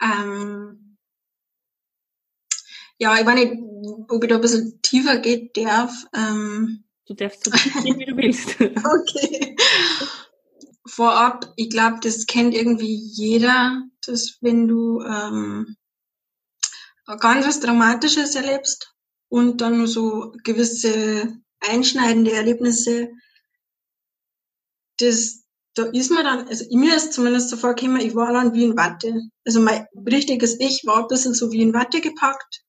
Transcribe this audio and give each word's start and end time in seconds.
Ähm, 0.00 0.96
ja, 2.98 3.18
ich 3.18 3.26
weiß 3.26 3.34
nicht, 3.34 3.52
ob 4.08 4.22
ich 4.22 4.28
da 4.28 4.36
ein 4.36 4.40
bisschen 4.40 4.80
tiefer 4.82 5.18
gehen 5.18 5.50
darf. 5.54 5.92
Ähm, 6.14 6.84
du 7.06 7.14
darfst 7.14 7.44
so 7.44 7.50
tief 7.50 7.82
gehen, 7.82 7.98
wie 7.98 8.06
du 8.06 8.16
willst. 8.16 8.60
okay. 8.60 9.56
Vorab, 10.86 11.52
ich 11.56 11.70
glaube, 11.70 11.98
das 12.02 12.26
kennt 12.26 12.54
irgendwie 12.54 12.94
jeder, 12.94 13.82
dass 14.06 14.38
wenn 14.42 14.68
du 14.68 15.00
ähm, 15.02 15.76
ganz 17.20 17.46
was 17.46 17.60
Dramatisches 17.60 18.34
erlebst 18.34 18.94
und 19.28 19.60
dann 19.60 19.86
so 19.86 20.32
gewisse 20.44 21.36
einschneidende 21.60 22.32
Erlebnisse, 22.32 23.10
das, 24.98 25.43
da 25.74 25.84
ist 25.86 26.10
man 26.10 26.24
dann, 26.24 26.48
also 26.48 26.64
mir 26.70 26.94
ist 26.96 27.12
zumindest 27.12 27.50
so 27.50 27.56
vorgekommen, 27.56 28.00
ich 28.00 28.14
war 28.14 28.32
dann 28.32 28.52
wie 28.54 28.64
in 28.64 28.76
Watte. 28.76 29.28
Also 29.44 29.60
mein 29.60 29.86
richtiges 30.06 30.58
Ich 30.60 30.82
war 30.86 31.02
ein 31.02 31.08
bisschen 31.08 31.34
so 31.34 31.50
wie 31.50 31.62
in 31.62 31.74
Watte 31.74 32.00
gepackt. 32.00 32.62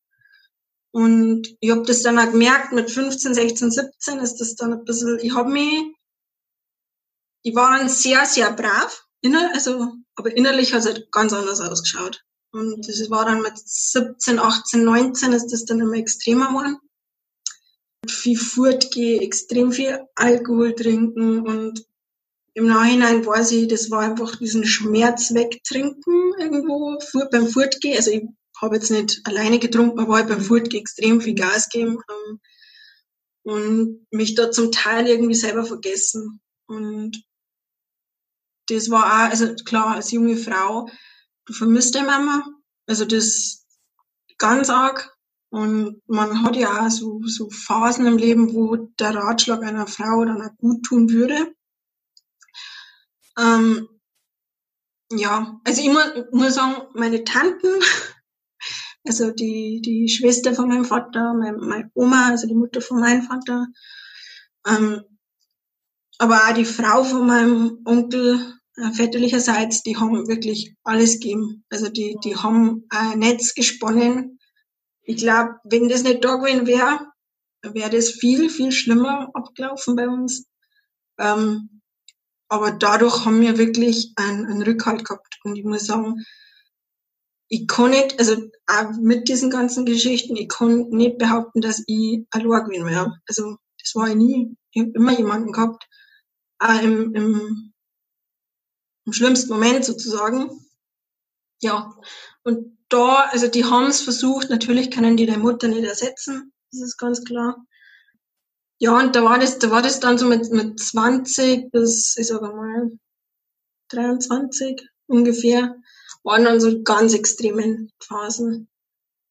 Und 0.92 1.56
ich 1.60 1.72
habe 1.72 1.84
das 1.84 2.02
dann 2.02 2.18
auch 2.18 2.32
gemerkt, 2.32 2.72
mit 2.72 2.90
15, 2.90 3.34
16, 3.34 3.72
17 3.72 4.20
ist 4.20 4.38
das 4.38 4.56
dann 4.56 4.74
ein 4.74 4.86
bisschen, 4.86 5.20
ich 5.22 5.36
habe 5.36 5.52
mich, 5.52 5.94
ich 7.44 7.54
war 7.54 7.78
dann 7.78 7.90
sehr, 7.90 8.26
sehr 8.26 8.52
brav, 8.54 9.04
inner, 9.22 9.52
also, 9.54 9.94
aber 10.16 10.36
innerlich 10.36 10.74
hat 10.74 10.80
es 10.80 10.86
halt 10.86 11.12
ganz 11.12 11.34
anders 11.34 11.60
ausgeschaut. 11.60 12.24
Und 12.52 12.88
das 12.88 13.10
war 13.10 13.26
dann 13.26 13.42
mit 13.42 13.58
17, 13.58 14.40
18, 14.40 14.84
19 14.86 15.34
ist 15.34 15.52
das 15.52 15.66
dann 15.66 15.82
immer 15.82 15.96
extremer 15.96 16.48
geworden. 16.48 16.78
Viel 18.08 18.38
fortgehen, 18.38 19.22
extrem 19.22 19.74
viel 19.74 20.08
Alkohol 20.16 20.74
trinken 20.74 21.46
und 21.46 21.86
im 22.56 22.68
Nachhinein 22.68 23.26
weiß 23.26 23.52
ich, 23.52 23.68
das 23.68 23.92
war 23.92 24.00
einfach 24.00 24.38
diesen 24.38 24.66
Schmerz 24.66 25.34
wegtrinken 25.34 26.34
irgendwo 26.40 26.98
beim 27.30 27.48
Fortgehen. 27.48 27.98
Also 27.98 28.12
ich 28.12 28.24
habe 28.62 28.76
jetzt 28.76 28.92
nicht 28.92 29.20
alleine 29.26 29.60
getrunken, 29.60 30.00
aber 30.00 30.16
halt 30.16 30.30
beim 30.30 30.40
Fortgehen 30.40 30.82
extrem 30.82 31.20
viel 31.20 31.36
Gas 31.36 31.70
gegeben 31.70 32.00
ähm, 32.10 32.40
und 33.44 34.08
mich 34.10 34.36
da 34.36 34.52
zum 34.52 34.72
Teil 34.72 35.06
irgendwie 35.06 35.36
selber 35.36 35.66
vergessen. 35.66 36.40
Und 36.66 37.22
das 38.70 38.90
war 38.90 39.04
auch, 39.06 39.30
also 39.32 39.54
klar, 39.66 39.96
als 39.96 40.12
junge 40.12 40.38
Frau, 40.38 40.90
du 41.46 41.54
vermisst 41.54 41.94
deine 41.96 42.08
Mama. 42.08 42.46
Also 42.88 43.04
das 43.04 43.66
ganz 44.38 44.70
arg. 44.70 45.14
Und 45.50 46.02
man 46.08 46.42
hat 46.44 46.56
ja 46.56 46.86
auch 46.86 46.90
so, 46.90 47.22
so 47.26 47.50
Phasen 47.50 48.06
im 48.06 48.18
Leben, 48.18 48.54
wo 48.54 48.78
der 48.78 49.14
Ratschlag 49.14 49.62
einer 49.62 49.88
Frau 49.88 50.24
dann 50.24 50.42
auch 50.42 50.56
gut 50.58 50.84
tun 50.84 51.10
würde. 51.10 51.54
Ähm, 53.38 53.88
ja, 55.12 55.60
also 55.64 55.82
ich 55.82 55.90
muss, 55.90 56.06
muss 56.32 56.56
sagen, 56.56 56.88
meine 56.94 57.24
Tanten, 57.24 57.68
also 59.08 59.32
die, 59.32 59.82
die 59.84 60.10
Schwester 60.10 60.54
von 60.54 60.70
meinem 60.70 60.86
Vater, 60.86 61.34
meine, 61.34 61.58
meine 61.58 61.92
Oma, 61.94 62.30
also 62.30 62.48
die 62.48 62.56
Mutter 62.56 62.82
von 62.82 63.00
meinem 63.00 63.24
Vater, 63.24 63.68
ähm, 64.68 65.04
aber 66.18 66.48
auch 66.48 66.54
die 66.54 66.66
Frau 66.66 67.04
von 67.04 67.28
meinem 67.28 67.82
Onkel, 67.86 68.56
äh, 68.78 68.92
väterlicherseits, 68.92 69.84
die 69.84 69.96
haben 69.96 70.28
wirklich 70.28 70.76
alles 70.84 71.20
gegeben. 71.20 71.64
Also 71.70 71.90
die, 71.90 72.18
die 72.24 72.36
haben 72.36 72.86
ein 72.90 73.20
Netz 73.20 73.54
gesponnen. 73.54 74.40
Ich 75.04 75.18
glaube, 75.18 75.56
wenn 75.64 75.88
das 75.88 76.04
nicht 76.04 76.24
da 76.24 76.36
gewesen 76.36 76.68
wäre, 76.68 77.08
wäre 77.62 77.90
das 77.90 78.10
viel, 78.10 78.50
viel 78.50 78.72
schlimmer 78.72 79.30
abgelaufen 79.34 79.96
bei 79.96 80.08
uns. 80.08 80.46
Ähm, 81.18 81.75
aber 82.48 82.72
dadurch 82.72 83.26
haben 83.26 83.42
wir 83.42 83.58
wirklich 83.58 84.14
einen, 84.16 84.46
einen 84.46 84.62
Rückhalt 84.62 85.06
gehabt. 85.06 85.40
Und 85.44 85.56
ich 85.56 85.64
muss 85.64 85.86
sagen, 85.86 86.24
ich 87.48 87.68
kann 87.68 87.92
nicht, 87.92 88.20
also 88.20 88.36
auch 88.68 88.92
mit 89.00 89.28
diesen 89.28 89.50
ganzen 89.50 89.86
Geschichten, 89.86 90.36
ich 90.36 90.50
kann 90.50 90.90
nicht 90.90 91.18
behaupten, 91.18 91.62
dass 91.62 91.84
ich 91.88 92.26
allein 92.32 92.66
gewesen 92.66 92.88
wäre. 92.88 93.20
Also 93.28 93.58
das 93.80 93.96
war 93.96 94.10
ich 94.10 94.16
nie. 94.16 94.58
Ich 94.72 94.82
habe 94.82 94.92
immer 94.96 95.18
jemanden 95.18 95.52
gehabt, 95.52 95.88
auch 96.60 96.82
im, 96.82 97.14
im, 97.14 97.74
im 99.06 99.14
schlimmsten 99.14 99.54
Moment 99.54 99.86
sozusagen. 99.86 100.50
Ja, 101.62 101.96
und 102.44 102.78
da, 102.90 103.28
also 103.32 103.48
die 103.48 103.66
haben 103.66 103.88
es 103.88 104.02
versucht, 104.02 104.50
natürlich 104.50 104.92
können 104.92 105.18
die 105.18 105.26
der 105.26 105.40
Mutter 105.40 105.68
nicht 105.68 105.84
ersetzen, 105.84 106.54
das 106.72 106.82
ist 106.82 106.98
ganz 106.98 107.24
klar. 107.24 107.66
Ja, 108.80 108.98
und 109.00 109.16
da 109.16 109.24
war 109.24 109.40
das, 109.40 109.60
da 109.60 109.72
war 109.72 109.82
das 109.82 110.00
dann 110.00 110.18
so 110.18 110.28
mit, 110.28 110.52
mit 110.52 110.80
20 110.80 111.72
bis, 111.72 112.18
ich 112.18 112.28
sage 112.28 112.48
mal, 112.48 112.92
23 113.90 114.82
ungefähr, 115.08 115.76
waren 116.24 116.44
dann 116.44 116.60
so 116.60 116.84
ganz 116.84 117.14
extremen 117.14 117.92
Phasen. 118.00 118.68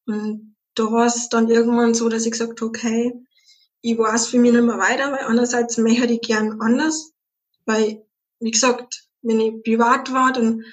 Und 0.07 0.55
da 0.75 0.91
war 0.91 1.05
es 1.05 1.29
dann 1.29 1.49
irgendwann 1.49 1.93
so, 1.93 2.09
dass 2.09 2.25
ich 2.25 2.31
gesagt 2.31 2.61
habe, 2.61 2.69
okay, 2.69 3.13
ich 3.81 3.97
weiß 3.97 4.27
für 4.27 4.39
mich 4.39 4.51
nicht 4.51 4.63
mehr 4.63 4.79
weiter, 4.79 5.11
weil 5.11 5.25
einerseits 5.25 5.77
möchte 5.77 6.07
ich 6.07 6.21
gern 6.21 6.59
anders, 6.59 7.13
weil, 7.65 8.03
wie 8.39 8.51
gesagt, 8.51 9.07
wenn 9.21 9.39
ich 9.39 9.63
privat 9.63 10.11
war, 10.11 10.33
dann 10.33 10.63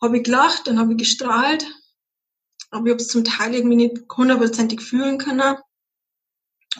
habe 0.00 0.18
ich 0.18 0.24
gelacht, 0.24 0.66
dann 0.66 0.78
habe 0.78 0.92
ich 0.92 0.98
gestrahlt, 0.98 1.66
aber 2.70 2.86
ich 2.86 2.92
habe 2.92 3.02
es 3.02 3.08
zum 3.08 3.24
Teil 3.24 3.54
irgendwie 3.54 3.76
nicht 3.76 3.96
hundertprozentig 4.16 4.80
fühlen 4.80 5.18
können. 5.18 5.56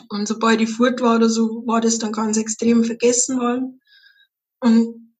Und 0.09 0.27
sobald 0.27 0.61
ich 0.61 0.69
fort 0.69 1.01
war 1.01 1.15
oder 1.17 1.29
so, 1.29 1.65
war 1.65 1.81
das 1.81 1.99
dann 1.99 2.11
ganz 2.11 2.37
extrem 2.37 2.83
vergessen 2.83 3.39
worden. 3.39 3.81
Und 4.59 5.15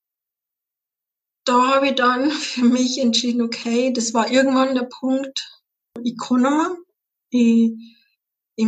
da 1.45 1.75
habe 1.75 1.87
ich 1.87 1.95
dann 1.95 2.31
für 2.31 2.65
mich 2.65 2.99
entschieden, 2.99 3.41
okay, 3.41 3.91
das 3.93 4.13
war 4.13 4.31
irgendwann 4.31 4.75
der 4.75 4.89
Punkt, 4.99 5.49
ich 6.01 6.17
kann 6.17 6.41
noch 6.41 6.77
Ich, 7.29 7.73
ich, 8.55 8.67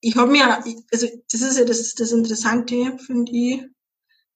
ich 0.00 0.16
habe 0.16 0.30
mir, 0.30 0.64
also 0.92 1.06
das 1.30 1.42
ist 1.42 1.58
ja 1.58 1.64
das, 1.64 1.94
das 1.94 2.12
Interessante, 2.12 2.96
finde 2.98 3.32
ich. 3.32 3.64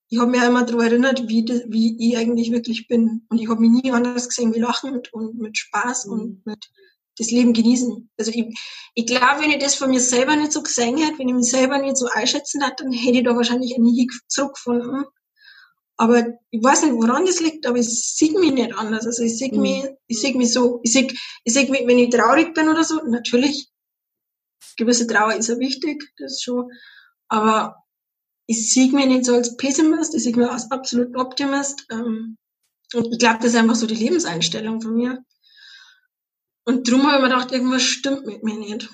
Ich 0.09 0.19
habe 0.19 0.29
mir 0.29 0.45
immer 0.45 0.65
daran 0.65 0.87
erinnert, 0.87 1.29
wie, 1.29 1.45
das, 1.45 1.61
wie 1.67 1.95
ich 1.99 2.17
eigentlich 2.17 2.51
wirklich 2.51 2.87
bin. 2.87 3.25
Und 3.29 3.39
ich 3.39 3.47
habe 3.47 3.61
mich 3.61 3.71
nie 3.71 3.91
anders 3.91 4.27
gesehen 4.27 4.53
wie 4.53 4.59
lachend 4.59 5.13
und 5.13 5.39
mit 5.39 5.57
Spaß 5.57 6.07
mhm. 6.07 6.11
und 6.11 6.45
mit 6.45 6.69
das 7.17 7.31
Leben 7.31 7.53
genießen. 7.53 8.09
Also 8.17 8.31
ich, 8.31 8.45
ich 8.95 9.05
glaube, 9.05 9.41
wenn 9.41 9.51
ich 9.51 9.59
das 9.59 9.75
von 9.75 9.89
mir 9.89 9.99
selber 9.99 10.35
nicht 10.35 10.51
so 10.51 10.61
gesehen 10.63 10.97
hätte, 10.97 11.19
wenn 11.19 11.29
ich 11.29 11.35
mich 11.35 11.49
selber 11.49 11.77
nicht 11.77 11.97
so 11.97 12.07
einschätzen 12.07 12.61
hätte, 12.61 12.83
dann 12.83 12.93
hätte 12.93 13.17
ich 13.17 13.23
da 13.23 13.35
wahrscheinlich 13.35 13.77
nie 13.77 14.07
zurückgefunden. 14.27 15.05
Aber 15.97 16.25
ich 16.49 16.63
weiß 16.63 16.83
nicht, 16.83 16.95
woran 16.95 17.25
das 17.25 17.41
liegt, 17.41 17.67
aber 17.67 17.77
ich 17.77 17.87
sehe 17.87 18.31
mich 18.39 18.53
nicht 18.53 18.73
anders. 18.75 19.05
Also 19.05 19.23
ich 19.23 19.37
sehe 19.37 19.53
mhm. 19.53 19.61
mich, 19.61 19.85
ich 20.07 20.19
sehe 20.19 20.35
mich 20.35 20.51
so, 20.51 20.79
ich 20.83 20.93
sehe, 20.93 21.07
ich 21.43 21.53
sehe 21.53 21.69
mich, 21.69 21.85
wenn 21.85 21.99
ich 21.99 22.09
traurig 22.09 22.53
bin 22.55 22.69
oder 22.69 22.83
so, 22.83 23.01
natürlich, 23.05 23.69
gewisse 24.77 25.05
Trauer 25.05 25.35
ist 25.35 25.49
ja 25.49 25.59
wichtig, 25.59 26.03
das 26.17 26.33
ist 26.33 26.43
schon, 26.43 26.71
aber 27.27 27.75
ich 28.47 28.73
sehe 28.73 28.91
mich 28.91 29.05
nicht 29.05 29.25
so 29.25 29.35
als 29.35 29.55
Pessimist, 29.57 30.15
ich 30.15 30.23
sehe 30.23 30.35
mich 30.35 30.49
als 30.49 30.71
absolut 30.71 31.15
Optimist. 31.15 31.85
Ähm, 31.91 32.37
und 32.93 33.13
ich 33.13 33.19
glaube, 33.19 33.37
das 33.37 33.53
ist 33.53 33.55
einfach 33.55 33.75
so 33.75 33.85
die 33.85 33.95
Lebenseinstellung 33.95 34.81
von 34.81 34.95
mir. 34.95 35.23
Und 36.65 36.89
drum 36.89 37.03
habe 37.07 37.17
ich 37.17 37.21
mir 37.21 37.29
gedacht, 37.29 37.51
irgendwas 37.51 37.83
stimmt 37.83 38.25
mit 38.25 38.43
mir 38.43 38.57
nicht. 38.57 38.89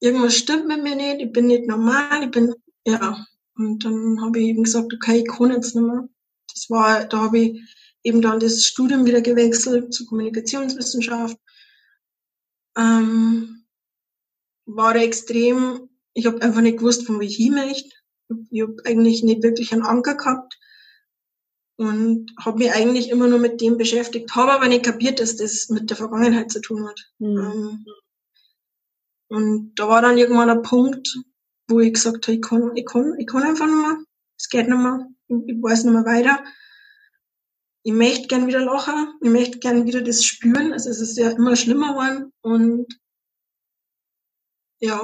Irgendwas 0.00 0.36
stimmt 0.36 0.66
mit 0.66 0.82
mir 0.82 0.96
nicht, 0.96 1.20
ich 1.20 1.32
bin 1.32 1.46
nicht 1.46 1.66
normal, 1.66 2.24
ich 2.24 2.30
bin, 2.30 2.54
ja. 2.84 3.24
Und 3.54 3.84
dann 3.84 4.20
habe 4.20 4.38
ich 4.38 4.48
eben 4.48 4.64
gesagt, 4.64 4.92
okay, 4.94 5.20
ich 5.20 5.28
kann 5.28 5.50
jetzt 5.50 5.74
nicht 5.74 5.84
mehr. 5.84 6.08
Das 6.52 6.70
war, 6.70 7.04
da 7.04 7.18
habe 7.22 7.38
ich 7.38 7.76
eben 8.02 8.22
dann 8.22 8.40
das 8.40 8.64
Studium 8.64 9.04
wieder 9.04 9.20
gewechselt 9.20 9.92
zur 9.92 10.06
Kommunikationswissenschaft. 10.06 11.36
Ähm, 12.76 13.64
war 14.66 14.94
da 14.94 15.00
extrem, 15.00 15.88
ich 16.14 16.26
habe 16.26 16.40
einfach 16.42 16.60
nicht 16.60 16.78
gewusst, 16.78 17.06
von 17.06 17.16
wo 17.16 17.20
ich 17.20 17.36
hin 17.36 17.54
möchte. 17.54 17.90
Ich 18.50 18.62
habe 18.62 18.76
eigentlich 18.84 19.22
nicht 19.22 19.42
wirklich 19.42 19.72
einen 19.72 19.82
Anker 19.82 20.14
gehabt 20.14 20.58
und 21.78 22.32
habe 22.44 22.58
mich 22.58 22.72
eigentlich 22.72 23.08
immer 23.08 23.28
nur 23.28 23.38
mit 23.38 23.60
dem 23.60 23.78
beschäftigt, 23.78 24.34
habe 24.34 24.52
aber 24.52 24.66
nicht 24.66 24.84
kapiert, 24.84 25.20
dass 25.20 25.36
das 25.36 25.68
mit 25.68 25.88
der 25.88 25.96
Vergangenheit 25.96 26.50
zu 26.50 26.60
tun 26.60 26.86
hat. 26.88 27.00
Mhm. 27.18 27.86
und 29.28 29.74
da 29.76 29.88
war 29.88 30.02
dann 30.02 30.18
irgendwann 30.18 30.50
ein 30.50 30.62
Punkt, 30.62 31.16
wo 31.68 31.80
ich 31.80 31.94
gesagt 31.94 32.26
habe, 32.26 32.36
ich 32.36 32.42
kann, 32.42 32.76
ich 32.76 32.84
kann, 32.84 33.14
ich 33.18 33.26
kann 33.26 33.44
einfach 33.44 33.66
nicht 33.66 33.76
mehr, 33.76 33.98
es 34.36 34.48
geht 34.48 34.68
nicht 34.68 34.78
mehr, 34.78 35.08
ich, 35.28 35.36
ich 35.46 35.62
weiß 35.62 35.84
nicht 35.84 35.92
mehr 35.92 36.04
weiter. 36.04 36.42
Ich 37.84 37.92
möchte 37.92 38.26
gern 38.26 38.48
wieder 38.48 38.60
lachen, 38.60 39.14
ich 39.22 39.30
möchte 39.30 39.60
gern 39.60 39.86
wieder 39.86 40.02
das 40.02 40.24
spüren, 40.24 40.72
also 40.72 40.90
es 40.90 41.00
ist 41.00 41.16
ja 41.16 41.30
immer 41.30 41.54
schlimmer 41.54 41.92
geworden 41.92 42.32
und 42.42 42.86
ja, 44.80 45.00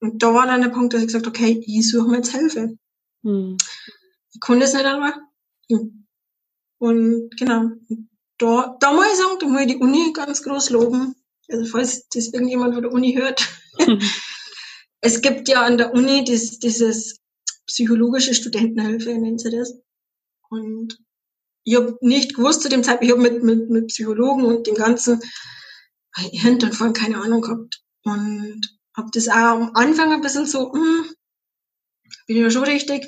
und 0.00 0.22
da 0.22 0.34
war 0.34 0.46
dann 0.46 0.60
der 0.60 0.68
Punkt, 0.68 0.92
dass 0.92 1.00
ich 1.00 1.06
gesagt 1.08 1.26
habe, 1.26 1.36
okay, 1.36 1.62
ich 1.66 1.90
suche 1.90 2.08
mir 2.08 2.16
jetzt 2.16 2.32
Hilfe. 2.32 2.76
Mhm. 3.22 3.56
Ich 4.32 4.40
kann 4.40 4.60
das 4.60 4.74
nicht 4.74 4.84
allein. 4.84 5.14
Und 6.78 7.30
genau, 7.36 7.70
da, 8.38 8.76
da 8.80 8.92
muss 8.92 9.06
ich 9.12 9.18
sagen, 9.18 9.38
da 9.40 9.46
muss 9.46 9.60
ich 9.62 9.66
die 9.68 9.76
Uni 9.76 10.12
ganz 10.12 10.42
groß 10.42 10.70
loben. 10.70 11.14
Also 11.48 11.64
falls 11.66 12.08
das 12.08 12.28
irgendjemand 12.28 12.74
von 12.74 12.82
der 12.82 12.92
Uni 12.92 13.14
hört. 13.14 13.48
es 15.00 15.20
gibt 15.20 15.48
ja 15.48 15.62
an 15.62 15.78
der 15.78 15.92
Uni 15.94 16.24
das, 16.24 16.58
dieses 16.58 17.20
psychologische 17.66 18.34
Studentenhilfe, 18.34 19.14
nennt 19.14 19.40
sie 19.40 19.50
das. 19.50 19.74
Und 20.50 20.98
ich 21.64 21.76
habe 21.76 21.98
nicht 22.00 22.34
gewusst 22.34 22.62
zu 22.62 22.68
dem 22.68 22.82
Zeitpunkt, 22.82 23.04
ich 23.04 23.10
habe 23.10 23.22
mit, 23.22 23.42
mit, 23.42 23.70
mit 23.70 23.86
Psychologen 23.88 24.44
und 24.44 24.66
dem 24.66 24.74
ganzen 24.74 25.20
Hirnanfall 26.16 26.92
keine 26.92 27.20
Ahnung 27.20 27.42
gehabt. 27.42 27.82
Und 28.04 28.78
habe 28.96 29.10
das 29.12 29.28
auch 29.28 29.34
am 29.34 29.70
Anfang 29.74 30.12
ein 30.12 30.20
bisschen 30.20 30.46
so, 30.46 30.72
hm, 30.72 31.10
bin 32.26 32.36
ich 32.36 32.42
ja 32.42 32.50
schon 32.50 32.64
richtig. 32.64 33.06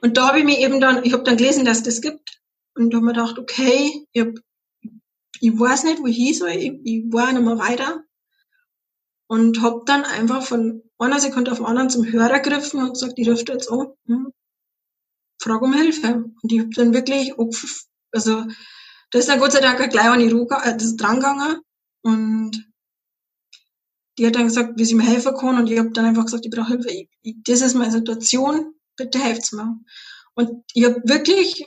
Und 0.00 0.16
da 0.16 0.28
habe 0.28 0.40
ich 0.40 0.44
mir 0.44 0.58
eben 0.58 0.80
dann, 0.80 1.04
ich 1.04 1.12
habe 1.12 1.22
dann 1.22 1.36
gelesen, 1.36 1.64
dass 1.64 1.82
das 1.82 2.00
gibt. 2.00 2.21
Und 2.74 2.94
habe 2.94 3.04
mir 3.04 3.12
gedacht, 3.12 3.38
okay, 3.38 4.06
ich, 4.12 4.22
hab, 4.22 4.34
ich 5.40 5.58
weiß 5.58 5.84
nicht, 5.84 6.00
wo 6.00 6.06
ich 6.06 6.38
soll, 6.38 6.50
ich, 6.50 6.72
ich 6.84 7.12
war 7.12 7.32
nicht 7.32 7.44
mehr 7.44 7.58
weiter. 7.58 8.04
Und 9.28 9.62
habe 9.62 9.82
dann 9.86 10.04
einfach 10.04 10.42
von 10.42 10.82
einer 10.98 11.20
Sekunde 11.20 11.52
auf 11.52 11.58
den 11.58 11.66
anderen 11.66 11.90
zum 11.90 12.04
Hörer 12.04 12.40
gegriffen 12.40 12.82
und 12.82 12.92
gesagt, 12.92 13.14
ich 13.16 13.28
rufe 13.28 13.44
jetzt 13.48 13.70
an, 13.70 13.88
hm, 14.06 14.32
frage 15.40 15.64
um 15.64 15.74
Hilfe. 15.74 16.24
Und 16.42 16.52
ich 16.52 16.60
habe 16.60 16.70
dann 16.70 16.94
wirklich, 16.94 17.34
also 18.12 18.44
da 19.10 19.18
ist 19.18 19.28
dann 19.28 19.40
Gott 19.40 19.52
sei 19.52 19.60
Dank 19.60 19.78
gleich 19.90 20.06
an 20.06 20.20
die 20.20 20.30
Ruhe, 20.30 20.46
äh, 20.62 20.76
das 20.76 20.96
dran 20.96 21.16
gegangen. 21.16 21.60
Und 22.02 22.72
die 24.18 24.26
hat 24.26 24.36
dann 24.36 24.44
gesagt, 24.44 24.78
wie 24.78 24.84
sie 24.84 24.94
mir 24.94 25.04
helfen 25.04 25.34
kann. 25.36 25.58
Und 25.58 25.70
ich 25.70 25.78
habe 25.78 25.90
dann 25.90 26.06
einfach 26.06 26.24
gesagt, 26.24 26.44
ich 26.44 26.50
brauche 26.50 26.68
Hilfe. 26.68 26.90
Ich, 26.90 27.08
ich, 27.22 27.36
das 27.44 27.60
ist 27.60 27.74
meine 27.74 27.92
Situation, 27.92 28.74
bitte 28.96 29.18
helft 29.18 29.52
mir. 29.52 29.78
Und 30.34 30.64
ich 30.74 30.84
habe 30.84 31.00
wirklich, 31.04 31.64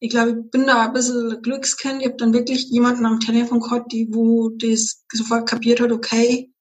ich 0.00 0.10
glaube, 0.10 0.30
ich 0.30 0.50
bin 0.50 0.66
da 0.66 0.86
ein 0.86 0.92
bisschen 0.92 1.42
Glückskind. 1.42 2.00
Ich 2.00 2.08
habe 2.08 2.16
dann 2.16 2.32
wirklich 2.32 2.68
jemanden 2.70 3.06
am 3.06 3.20
Telefon 3.20 3.60
gehabt, 3.60 3.92
die, 3.92 4.08
wo 4.10 4.50
das 4.50 5.04
sofort 5.12 5.48
kapiert 5.48 5.80
hat, 5.80 5.92
okay, 5.92 6.52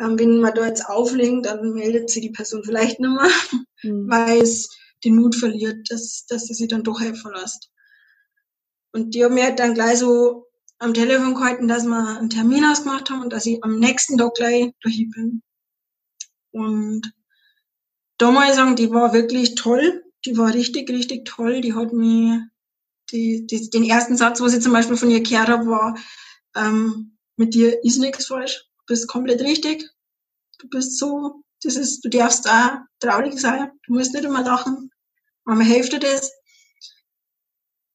ähm, 0.00 0.18
wenn 0.18 0.40
man 0.40 0.54
da 0.54 0.66
jetzt 0.66 0.86
auflegt, 0.86 1.46
dann 1.46 1.72
meldet 1.72 2.10
sie 2.10 2.20
die 2.20 2.30
Person 2.30 2.62
vielleicht 2.64 3.00
nicht 3.00 3.10
mehr, 3.10 3.30
mhm. 3.82 4.08
weil 4.10 4.42
es 4.42 4.68
den 5.04 5.16
Mut 5.16 5.34
verliert, 5.34 5.90
dass, 5.90 6.26
dass 6.28 6.46
sie 6.46 6.54
sich 6.54 6.68
dann 6.68 6.82
doch 6.82 7.00
helfen 7.00 7.32
lässt. 7.32 7.70
Und 8.92 9.14
die 9.14 9.24
haben 9.24 9.34
mir 9.34 9.52
dann 9.52 9.74
gleich 9.74 9.98
so 9.98 10.46
am 10.78 10.94
Telefon 10.94 11.34
gehalten, 11.34 11.68
dass 11.68 11.84
wir 11.84 12.18
einen 12.18 12.30
Termin 12.30 12.64
ausgemacht 12.64 13.10
haben 13.10 13.22
und 13.22 13.32
dass 13.32 13.46
ich 13.46 13.62
am 13.62 13.78
nächsten 13.78 14.18
Tag 14.18 14.34
gleich 14.34 14.72
durch 14.80 15.08
bin. 15.14 15.42
Und 16.50 17.12
da 18.18 18.30
muss 18.30 18.48
ich 18.48 18.54
sagen, 18.54 18.76
die 18.76 18.90
war 18.90 19.12
wirklich 19.12 19.54
toll. 19.54 20.02
Die 20.24 20.36
war 20.36 20.52
richtig, 20.52 20.88
richtig 20.90 21.26
toll. 21.26 21.60
Die 21.60 21.74
hat 21.74 21.92
mir, 21.92 22.48
die, 23.10 23.46
die, 23.46 23.70
den 23.70 23.84
ersten 23.84 24.16
Satz, 24.16 24.40
was 24.40 24.54
ich 24.54 24.62
zum 24.62 24.72
Beispiel 24.72 24.96
von 24.96 25.10
ihr 25.10 25.22
gehört 25.22 25.48
habe, 25.48 25.66
war, 25.66 25.98
ähm, 26.56 27.16
mit 27.36 27.54
dir 27.54 27.84
ist 27.84 27.98
nichts 27.98 28.26
falsch. 28.26 28.64
Du 28.78 28.94
bist 28.94 29.08
komplett 29.08 29.40
richtig. 29.40 29.88
Du 30.58 30.68
bist 30.68 30.98
so, 30.98 31.42
das 31.62 31.76
ist, 31.76 32.04
du 32.04 32.08
darfst 32.08 32.48
auch 32.48 32.78
traurig 33.00 33.38
sein. 33.38 33.70
Du 33.86 33.94
musst 33.94 34.14
nicht 34.14 34.24
immer 34.24 34.42
lachen. 34.42 34.90
Mama 35.44 35.62
hilft 35.62 35.92
dir 35.92 36.00
das. 36.00 36.32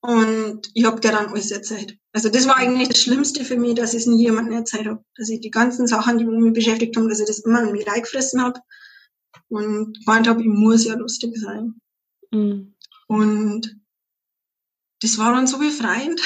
Und 0.01 0.71
ich 0.73 0.85
habe 0.85 0.99
dir 0.99 1.11
dann 1.11 1.27
alles 1.27 1.51
erzählt. 1.51 1.97
Also 2.13 2.29
das 2.29 2.47
war 2.47 2.57
eigentlich 2.57 2.89
das 2.89 3.01
Schlimmste 3.01 3.45
für 3.45 3.57
mich, 3.57 3.75
dass 3.75 3.93
ich 3.93 4.01
es 4.01 4.07
nie 4.07 4.23
jemandem 4.23 4.55
erzählt 4.55 4.87
habe. 4.87 5.03
Dass 5.15 5.29
ich 5.29 5.41
die 5.41 5.51
ganzen 5.51 5.87
Sachen, 5.87 6.17
die 6.17 6.25
mich 6.25 6.53
beschäftigt 6.53 6.95
haben, 6.97 7.07
dass 7.07 7.19
ich 7.19 7.27
das 7.27 7.39
immer 7.39 7.63
in 7.63 7.71
mich 7.71 7.87
reingefressen 7.87 8.41
habe 8.41 8.59
und 9.49 9.97
gemeint 9.99 10.27
habe, 10.27 10.41
ich 10.41 10.47
muss 10.47 10.85
ja 10.85 10.95
lustig 10.95 11.37
sein. 11.37 11.79
Mhm. 12.31 12.75
Und 13.07 13.80
das 15.01 15.17
war 15.17 15.33
dann 15.33 15.47
so 15.47 15.57
befreiend. 15.57 16.21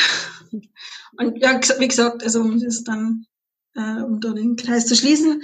Und 1.17 1.37
ja, 1.41 1.59
wie 1.79 1.87
gesagt, 1.87 2.23
also 2.23 2.41
um 2.41 2.59
das 2.59 2.83
dann, 2.83 3.25
äh, 3.75 4.01
um 4.01 4.19
da 4.19 4.33
den 4.33 4.55
Kreis 4.55 4.85
zu 4.85 4.95
schließen, 4.95 5.41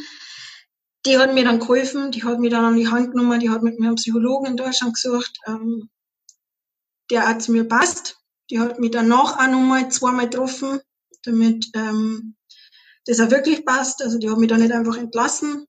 die 1.06 1.18
hat 1.18 1.33
mir 1.33 1.44
dann 1.44 1.60
geholfen, 1.60 2.12
die 2.12 2.24
hat 2.24 2.39
mir 2.39 2.50
dann 2.50 2.66
an 2.66 2.75
die 2.75 2.88
Hand 2.88 3.12
genommen, 3.12 3.39
die 3.39 3.50
hat 3.50 3.63
mit 3.63 3.80
mir 3.80 3.88
einen 3.88 3.95
Psychologen 3.95 4.48
in 4.48 4.57
Deutschland 4.57 4.94
gesucht, 4.95 5.39
ähm, 5.48 5.89
der 7.10 7.30
auch 7.30 7.38
zu 7.39 7.51
mir 7.51 7.68
passt. 7.68 8.18
Die 8.50 8.60
hat 8.60 8.80
mich 8.80 8.92
danach 8.92 9.38
auch 9.38 9.48
nochmal 9.48 9.89
zweimal 9.89 10.30
getroffen, 10.30 10.80
damit 11.24 11.68
ähm, 11.74 12.36
das 13.06 13.19
auch 13.19 13.31
wirklich 13.31 13.66
passt. 13.66 14.04
Also 14.04 14.19
die 14.19 14.30
hat 14.30 14.38
mich 14.38 14.50
da 14.50 14.57
nicht 14.57 14.74
einfach 14.74 14.98
entlassen. 14.98 15.66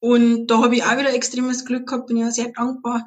Und 0.00 0.46
da 0.46 0.62
habe 0.62 0.74
ich 0.74 0.82
auch 0.82 0.98
wieder 0.98 1.12
extremes 1.12 1.66
Glück 1.66 1.86
gehabt, 1.86 2.06
bin 2.06 2.16
ja 2.16 2.30
sehr 2.30 2.50
dankbar. 2.52 3.06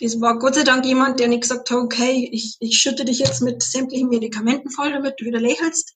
Das 0.00 0.20
war 0.20 0.38
Gott 0.38 0.54
sei 0.54 0.62
Dank 0.62 0.84
jemand, 0.84 1.20
der 1.20 1.28
nicht 1.28 1.42
gesagt 1.42 1.70
hat, 1.70 1.78
okay, 1.78 2.28
ich, 2.30 2.56
ich 2.60 2.78
schütte 2.78 3.04
dich 3.04 3.18
jetzt 3.18 3.40
mit 3.42 3.62
sämtlichen 3.62 4.08
Medikamenten 4.08 4.70
voll, 4.70 4.92
damit 4.92 5.14
du 5.18 5.24
wieder 5.24 5.40
lächelst, 5.40 5.94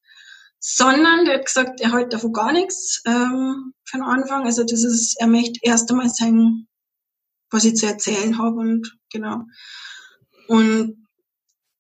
sondern 0.59 1.25
der 1.25 1.39
hat 1.39 1.47
gesagt, 1.47 1.81
er 1.81 1.93
hält 1.93 2.13
davon 2.13 2.33
gar 2.33 2.53
nichts 2.53 3.03
ähm, 3.07 3.75
für 3.85 3.99
den 3.99 4.05
Anfang. 4.05 4.45
Also 4.45 4.65
das 4.65 4.85
ist, 4.85 5.21
er 5.21 5.27
möchte 5.27 5.61
erst 5.63 5.91
einmal 5.91 6.09
sein, 6.09 6.67
was 7.51 7.65
ich 7.65 7.77
zu 7.77 7.87
erzählen 7.87 8.39
habe 8.39 8.57
und 8.57 8.99
genau. 9.13 9.43
Und 10.49 11.07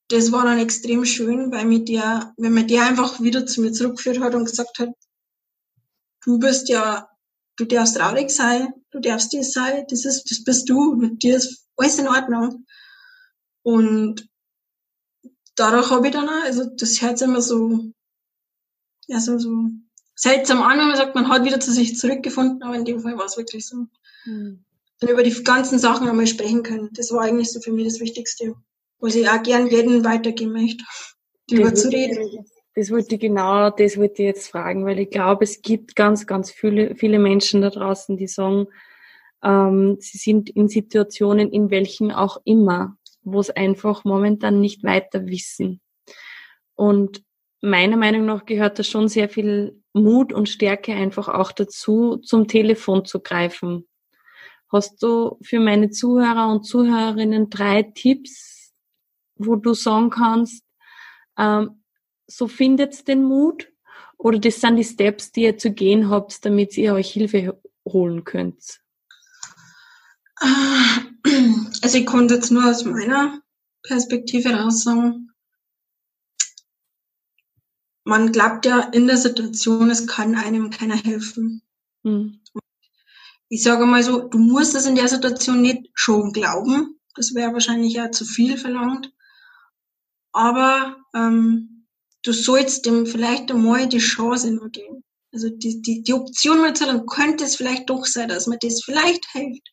das 0.08 0.32
war 0.32 0.44
dann 0.44 0.58
extrem 0.58 1.04
schön, 1.04 1.52
weil 1.52 1.64
mir 1.64 1.84
der, 1.84 2.34
wenn 2.36 2.54
mir 2.54 2.66
der 2.66 2.84
einfach 2.84 3.20
wieder 3.20 3.46
zu 3.46 3.60
mir 3.60 3.72
zurückgeführt 3.72 4.20
hat 4.20 4.34
und 4.34 4.44
gesagt 4.44 4.78
hat, 4.78 4.90
du 6.24 6.38
bist 6.38 6.68
ja, 6.68 7.08
du 7.60 7.66
darfst 7.66 7.96
traurig 7.96 8.30
sein, 8.30 8.72
du 8.90 9.00
darfst 9.00 9.32
das 9.34 9.52
sein, 9.52 9.84
das 9.88 10.04
ist, 10.04 10.30
das 10.30 10.44
bist 10.44 10.68
du, 10.68 10.94
mit 10.94 11.22
dir 11.22 11.36
ist 11.36 11.66
alles 11.76 11.98
in 11.98 12.08
Ordnung. 12.08 12.66
Und 13.62 14.28
dadurch 15.56 15.90
habe 15.90 16.06
ich 16.06 16.12
dann 16.12 16.28
auch, 16.28 16.44
also 16.44 16.64
das 16.64 17.00
hört 17.02 17.18
sich 17.18 17.28
immer 17.28 17.42
so, 17.42 17.92
ja, 19.06 19.20
so, 19.20 19.38
so 19.38 19.68
seltsam 20.14 20.62
an, 20.62 20.78
wenn 20.78 20.88
man 20.88 20.96
sagt, 20.96 21.14
man 21.14 21.28
hat 21.28 21.44
wieder 21.44 21.60
zu 21.60 21.72
sich 21.72 21.98
zurückgefunden, 21.98 22.62
aber 22.62 22.76
in 22.76 22.84
dem 22.84 23.00
Fall 23.00 23.18
war 23.18 23.26
es 23.26 23.36
wirklich 23.36 23.66
so. 23.66 23.86
Mhm. 24.24 24.64
Dann 25.00 25.10
über 25.10 25.22
die 25.22 25.44
ganzen 25.44 25.78
Sachen 25.78 26.08
einmal 26.08 26.26
sprechen 26.26 26.62
können. 26.62 26.90
Das 26.92 27.10
war 27.10 27.22
eigentlich 27.22 27.50
so 27.50 27.60
für 27.60 27.72
mich 27.72 27.86
das 27.86 28.00
Wichtigste 28.00 28.54
was 29.00 29.14
ich 29.14 29.28
auch 29.28 29.42
gern 29.42 29.66
jedem 29.66 30.04
weitergeben 30.04 30.52
möchte, 30.52 30.84
darüber 31.48 31.74
zu 31.74 31.88
reden. 31.88 32.46
Das 32.74 32.90
wollte 32.90 33.16
ich 33.16 33.20
genau, 33.20 33.70
das 33.70 33.96
wollte 33.96 34.22
ich 34.22 34.26
jetzt 34.26 34.48
fragen, 34.48 34.86
weil 34.86 35.00
ich 35.00 35.10
glaube, 35.10 35.44
es 35.44 35.60
gibt 35.60 35.96
ganz, 35.96 36.26
ganz 36.26 36.50
viele, 36.50 36.94
viele 36.94 37.18
Menschen 37.18 37.62
da 37.62 37.70
draußen, 37.70 38.16
die 38.16 38.28
sagen, 38.28 38.68
ähm, 39.42 39.96
sie 40.00 40.18
sind 40.18 40.50
in 40.50 40.68
Situationen, 40.68 41.50
in 41.50 41.70
welchen 41.70 42.12
auch 42.12 42.40
immer, 42.44 42.96
wo 43.22 43.40
es 43.40 43.50
einfach 43.50 44.04
momentan 44.04 44.60
nicht 44.60 44.84
weiter 44.84 45.26
wissen. 45.26 45.80
Und 46.74 47.22
meiner 47.60 47.96
Meinung 47.96 48.24
nach 48.26 48.46
gehört 48.46 48.78
da 48.78 48.82
schon 48.82 49.08
sehr 49.08 49.28
viel 49.28 49.82
Mut 49.92 50.32
und 50.32 50.48
Stärke 50.48 50.94
einfach 50.94 51.28
auch 51.28 51.52
dazu, 51.52 52.18
zum 52.18 52.46
Telefon 52.46 53.04
zu 53.04 53.20
greifen. 53.20 53.88
Hast 54.72 55.02
du 55.02 55.36
für 55.42 55.58
meine 55.58 55.90
Zuhörer 55.90 56.50
und 56.52 56.62
Zuhörerinnen 56.62 57.50
drei 57.50 57.82
Tipps, 57.82 58.72
wo 59.34 59.56
du 59.56 59.74
sagen 59.74 60.10
kannst, 60.10 60.64
ähm, 61.36 61.79
so 62.30 62.48
findet 62.48 63.08
den 63.08 63.24
Mut 63.24 63.68
oder 64.16 64.38
das 64.38 64.60
sind 64.60 64.76
die 64.76 64.84
Steps, 64.84 65.32
die 65.32 65.42
ihr 65.42 65.58
zu 65.58 65.72
gehen 65.72 66.10
habt, 66.10 66.44
damit 66.44 66.76
ihr 66.76 66.94
euch 66.94 67.10
Hilfe 67.10 67.60
holen 67.86 68.24
könnt? 68.24 68.80
Also 71.82 71.98
ich 71.98 72.06
konnte 72.06 72.34
jetzt 72.34 72.50
nur 72.50 72.64
aus 72.64 72.84
meiner 72.84 73.40
Perspektive 73.82 74.50
raus 74.50 74.84
sagen, 74.84 75.32
man 78.04 78.32
glaubt 78.32 78.66
ja 78.66 78.80
in 78.80 79.06
der 79.06 79.16
Situation, 79.16 79.90
es 79.90 80.06
kann 80.06 80.34
einem 80.34 80.70
keiner 80.70 80.96
helfen. 80.96 81.62
Hm. 82.04 82.40
Ich 83.48 83.62
sage 83.62 83.86
mal 83.86 84.02
so, 84.02 84.28
du 84.28 84.38
musst 84.38 84.74
es 84.74 84.86
in 84.86 84.94
der 84.94 85.08
Situation 85.08 85.60
nicht 85.60 85.88
schon 85.94 86.32
glauben. 86.32 87.00
Das 87.14 87.34
wäre 87.34 87.52
wahrscheinlich 87.52 87.94
ja 87.94 88.10
zu 88.10 88.24
viel 88.24 88.56
verlangt 88.56 89.12
aber 90.32 90.96
ähm, 91.14 91.69
du 92.22 92.32
sollst 92.32 92.86
dem 92.86 93.06
vielleicht 93.06 93.50
einmal 93.50 93.88
die 93.88 93.98
Chance 93.98 94.50
nur 94.50 94.70
geben. 94.70 95.04
Also 95.32 95.48
die, 95.48 95.80
die, 95.80 96.02
die 96.02 96.12
Option 96.12 96.58
mal 96.58 96.74
zu 96.74 96.84
sagen, 96.84 97.06
könnte 97.06 97.44
es 97.44 97.56
vielleicht 97.56 97.88
doch 97.88 98.04
sein, 98.04 98.28
dass 98.28 98.46
mir 98.46 98.58
das 98.58 98.82
vielleicht 98.82 99.24
hilft. 99.32 99.68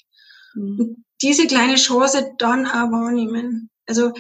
Mhm. 0.54 0.80
Und 0.80 1.06
diese 1.22 1.48
kleine 1.48 1.75
Chance 1.75 2.36
dann 2.38 2.68
auch 2.68 2.92
wahrnehmen. 2.92 3.70
Also 3.88 4.13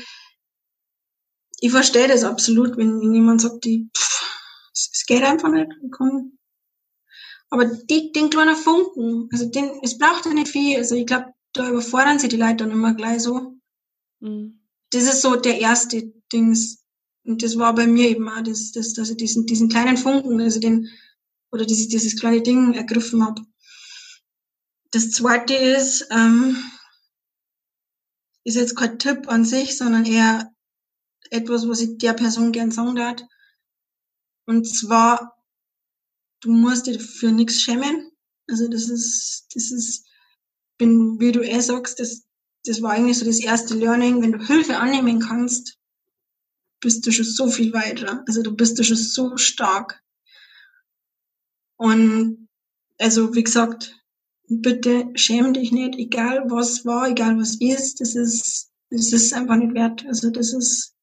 ich 1.59 1.71
verstehe 1.71 2.07
das 2.07 2.23
absolut, 2.23 2.77
wenn 2.77 3.01
jemand 3.13 3.41
sagt, 3.41 3.65
die, 3.65 3.89
pff, 3.95 4.17
es 4.73 5.05
geht 5.07 5.23
einfach 5.23 5.49
nicht. 5.49 5.71
Komm. 5.91 6.37
Aber 7.49 7.65
die, 7.65 8.11
den 8.11 8.29
kleinen 8.29 8.55
Funken, 8.55 9.29
also 9.31 9.49
den, 9.49 9.79
es 9.83 9.97
braucht 9.97 10.25
ja 10.25 10.33
nicht 10.33 10.49
viel. 10.49 10.77
Also 10.77 10.95
ich 10.95 11.05
glaube, 11.05 11.33
da 11.53 11.69
überfordern 11.69 12.19
sie 12.19 12.27
die 12.27 12.37
Leute 12.37 12.57
dann 12.57 12.71
immer 12.71 12.93
gleich 12.93 13.21
so. 13.21 13.55
Mhm. 14.19 14.61
Das 14.91 15.03
ist 15.03 15.21
so 15.21 15.35
der 15.35 15.59
erste 15.59 16.13
Dings. 16.31 16.83
Und 17.27 17.43
das 17.43 17.57
war 17.57 17.75
bei 17.75 17.87
mir 17.87 18.09
eben 18.09 18.29
auch, 18.29 18.41
das, 18.41 18.71
das, 18.71 18.93
dass 18.93 19.09
ich 19.09 19.17
diesen, 19.17 19.45
diesen 19.45 19.67
kleinen 19.67 19.97
Funken, 19.97 20.39
also 20.39 20.61
den, 20.61 20.89
oder 21.51 21.65
dieses, 21.65 21.89
dieses 21.89 22.17
kleine 22.17 22.41
Ding 22.41 22.73
ergriffen 22.73 23.23
habe. 23.23 23.41
Das 24.91 25.11
zweite 25.11 25.53
ist, 25.53 26.07
ähm, 26.09 26.55
ist 28.45 28.55
jetzt 28.55 28.77
kein 28.77 28.97
Tipp 28.97 29.27
an 29.27 29.43
sich, 29.43 29.77
sondern 29.77 30.05
eher 30.05 30.49
etwas, 31.29 31.67
was 31.67 31.81
ich 31.81 31.97
der 31.97 32.13
Person 32.13 32.53
gern 32.53 32.71
sagen 32.71 32.95
darf. 32.95 33.21
Und 34.45 34.63
zwar, 34.65 35.35
du 36.39 36.51
musst 36.51 36.87
dich 36.87 37.01
für 37.01 37.33
nichts 37.33 37.61
schämen. 37.61 38.09
Also 38.49 38.69
das 38.69 38.87
ist, 38.87 39.47
das 39.53 39.71
ist, 39.71 40.07
bin, 40.77 41.19
wie 41.19 41.33
du 41.33 41.41
eh 41.41 41.59
sagst, 41.59 41.99
das, 41.99 42.23
das 42.63 42.81
war 42.81 42.91
eigentlich 42.91 43.17
so 43.17 43.25
das 43.25 43.41
erste 43.41 43.73
Learning, 43.73 44.21
wenn 44.21 44.31
du 44.31 44.47
Hilfe 44.47 44.77
annehmen 44.77 45.19
kannst, 45.19 45.77
bist 46.87 47.05
du 47.05 47.11
schon 47.11 47.25
so 47.25 47.49
viel 47.49 47.73
weiter. 47.73 48.23
Also 48.27 48.41
du 48.41 48.55
bist 48.55 48.79
du 48.79 48.83
schon 48.83 48.95
so 48.95 49.35
stark. 49.35 50.01
Und 51.75 52.47
also 52.97 53.35
wie 53.35 53.43
gesagt, 53.43 53.93
bitte 54.47 55.09
schäm 55.15 55.53
dich 55.53 55.73
nicht, 55.73 55.99
egal 55.99 56.49
was 56.49 56.85
war, 56.85 57.09
egal 57.09 57.37
was 57.37 57.59
ist, 57.59 57.99
das 57.99 58.15
ist, 58.15 58.71
das 58.89 59.11
ist 59.11 59.33
einfach 59.33 59.57
nicht 59.57 59.73
wert. 59.73 60.05
Also 60.07 60.29
das 60.29 60.53
ist 60.53 60.95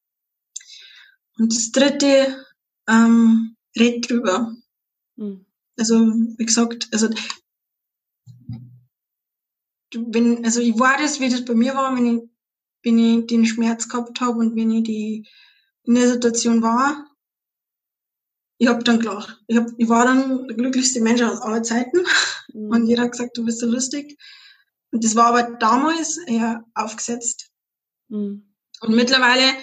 und 1.38 1.54
das 1.54 1.70
dritte, 1.70 2.46
ähm, 2.88 3.56
red 3.78 4.08
drüber. 4.08 4.56
Mhm. 5.16 5.44
Also, 5.76 6.00
wie 6.38 6.46
gesagt, 6.46 6.88
also 6.92 7.10
wenn, 9.92 10.44
also 10.46 10.60
ich 10.60 10.78
war 10.78 10.96
das, 10.96 11.20
wie 11.20 11.28
das 11.28 11.44
bei 11.44 11.54
mir 11.54 11.74
war, 11.74 11.94
wenn 11.94 12.06
ich, 12.06 12.22
wenn 12.84 12.98
ich 12.98 13.26
den 13.26 13.44
Schmerz 13.44 13.86
gehabt 13.86 14.22
habe 14.22 14.38
und 14.38 14.56
wenn 14.56 14.70
ich 14.70 14.84
die 14.84 15.28
in 15.84 15.94
der 15.94 16.08
Situation 16.08 16.62
war, 16.62 17.06
ich 18.58 18.68
hab 18.68 18.84
dann 18.84 19.00
gelacht. 19.00 19.42
Ich, 19.46 19.56
hab, 19.56 19.66
ich 19.76 19.88
war 19.88 20.04
dann 20.04 20.46
der 20.48 20.56
glücklichste 20.56 21.00
Mensch 21.00 21.22
aus 21.22 21.40
aller 21.40 21.62
Zeiten. 21.62 21.98
Mhm. 22.52 22.70
Und 22.70 22.86
jeder 22.86 23.02
hat 23.02 23.12
gesagt, 23.12 23.36
du 23.36 23.44
bist 23.44 23.60
so 23.60 23.66
lustig. 23.66 24.18
Und 24.90 25.04
das 25.04 25.16
war 25.16 25.26
aber 25.26 25.56
damals 25.58 26.18
eher 26.18 26.64
aufgesetzt. 26.74 27.50
Mhm. 28.08 28.54
Und 28.80 28.94
mittlerweile, 28.94 29.56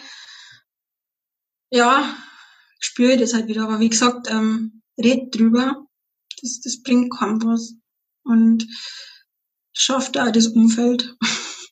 ja, 1.71 2.15
spüre 2.79 3.13
ich 3.13 3.19
das 3.19 3.33
halt 3.33 3.47
wieder. 3.47 3.63
Aber 3.63 3.79
wie 3.79 3.89
gesagt, 3.89 4.29
ähm, 4.29 4.81
red 4.97 5.33
drüber. 5.33 5.87
Das, 6.41 6.59
das 6.61 6.81
bringt 6.83 7.11
kaum 7.11 7.41
was. 7.43 7.75
Und 8.23 8.67
schafft 9.73 10.17
auch 10.17 10.31
das 10.31 10.47
Umfeld. 10.47 11.15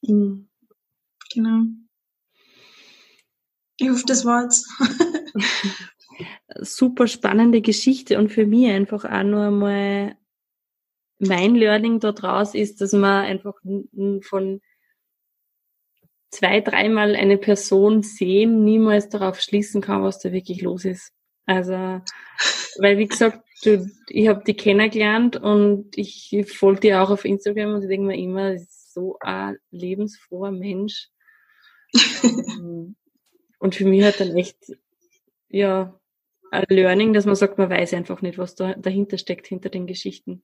Mhm. 0.01 0.49
genau. 1.33 1.63
Ich 3.79 3.89
hoffe, 3.89 4.03
das 4.05 4.25
war's. 4.25 4.67
Super 6.59 7.07
spannende 7.07 7.61
Geschichte 7.61 8.17
und 8.17 8.29
für 8.29 8.45
mich 8.45 8.69
einfach 8.69 9.05
auch 9.05 9.23
nur 9.23 9.43
einmal 9.43 10.17
mein 11.19 11.55
Learning 11.55 11.99
da 11.99 12.11
draus 12.11 12.55
ist, 12.55 12.81
dass 12.81 12.91
man 12.93 13.25
einfach 13.25 13.55
von 14.21 14.61
zwei, 16.31 16.61
dreimal 16.61 17.15
eine 17.15 17.37
Person 17.37 18.03
sehen, 18.03 18.63
niemals 18.63 19.09
darauf 19.09 19.39
schließen 19.39 19.81
kann, 19.81 20.03
was 20.03 20.19
da 20.19 20.31
wirklich 20.31 20.61
los 20.61 20.85
ist. 20.85 21.13
Also, 21.45 22.01
weil 22.77 22.97
wie 22.97 23.07
gesagt, 23.07 23.39
du, 23.63 23.89
ich 24.09 24.27
habe 24.27 24.43
die 24.45 24.55
kennengelernt 24.55 25.37
und 25.37 25.97
ich 25.97 26.35
folge 26.53 26.81
dir 26.81 27.01
auch 27.01 27.09
auf 27.09 27.25
Instagram 27.25 27.75
und 27.75 27.83
ich 27.83 27.87
denke 27.87 28.07
mir 28.07 28.17
immer, 28.17 28.57
so 28.57 29.17
ein 29.21 29.57
lebensfroher 29.71 30.51
Mensch. 30.51 31.07
Und 33.59 33.75
für 33.75 33.85
mich 33.85 34.03
hat 34.03 34.19
dann 34.19 34.35
echt, 34.35 34.57
ja, 35.49 35.99
ein 36.51 36.65
Learning, 36.69 37.13
dass 37.13 37.25
man 37.25 37.35
sagt, 37.35 37.57
man 37.57 37.69
weiß 37.69 37.93
einfach 37.93 38.21
nicht, 38.21 38.37
was 38.37 38.55
da 38.55 38.73
dahinter 38.73 39.17
steckt, 39.17 39.47
hinter 39.47 39.69
den 39.69 39.85
Geschichten. 39.85 40.43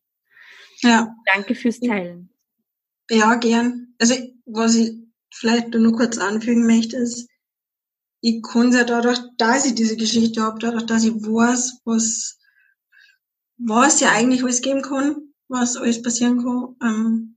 Ja. 0.82 1.16
Danke 1.34 1.56
fürs 1.56 1.80
Teilen. 1.80 2.30
Ja, 3.10 3.36
gern. 3.36 3.96
Also, 4.00 4.16
was 4.46 4.76
ich 4.76 4.94
vielleicht 5.34 5.74
nur 5.74 5.94
kurz 5.94 6.18
anfügen 6.18 6.66
möchte, 6.66 6.98
ist, 6.98 7.30
ich 8.22 8.42
kann 8.42 8.72
ja 8.72 8.84
dadurch, 8.84 9.20
dass 9.38 9.66
ich 9.66 9.76
diese 9.76 9.98
Geschichte 9.98 10.42
habe, 10.42 10.60
dadurch, 10.60 10.86
dass 10.86 11.04
ich 11.04 11.14
weiß, 11.14 11.82
was, 11.86 12.40
was 13.58 14.00
ja 14.00 14.12
eigentlich 14.12 14.44
alles 14.44 14.62
geben 14.62 14.82
kann, 14.82 15.34
was 15.48 15.78
alles 15.78 16.02
passieren 16.02 16.44
kann, 16.44 16.76
ähm, 16.82 17.35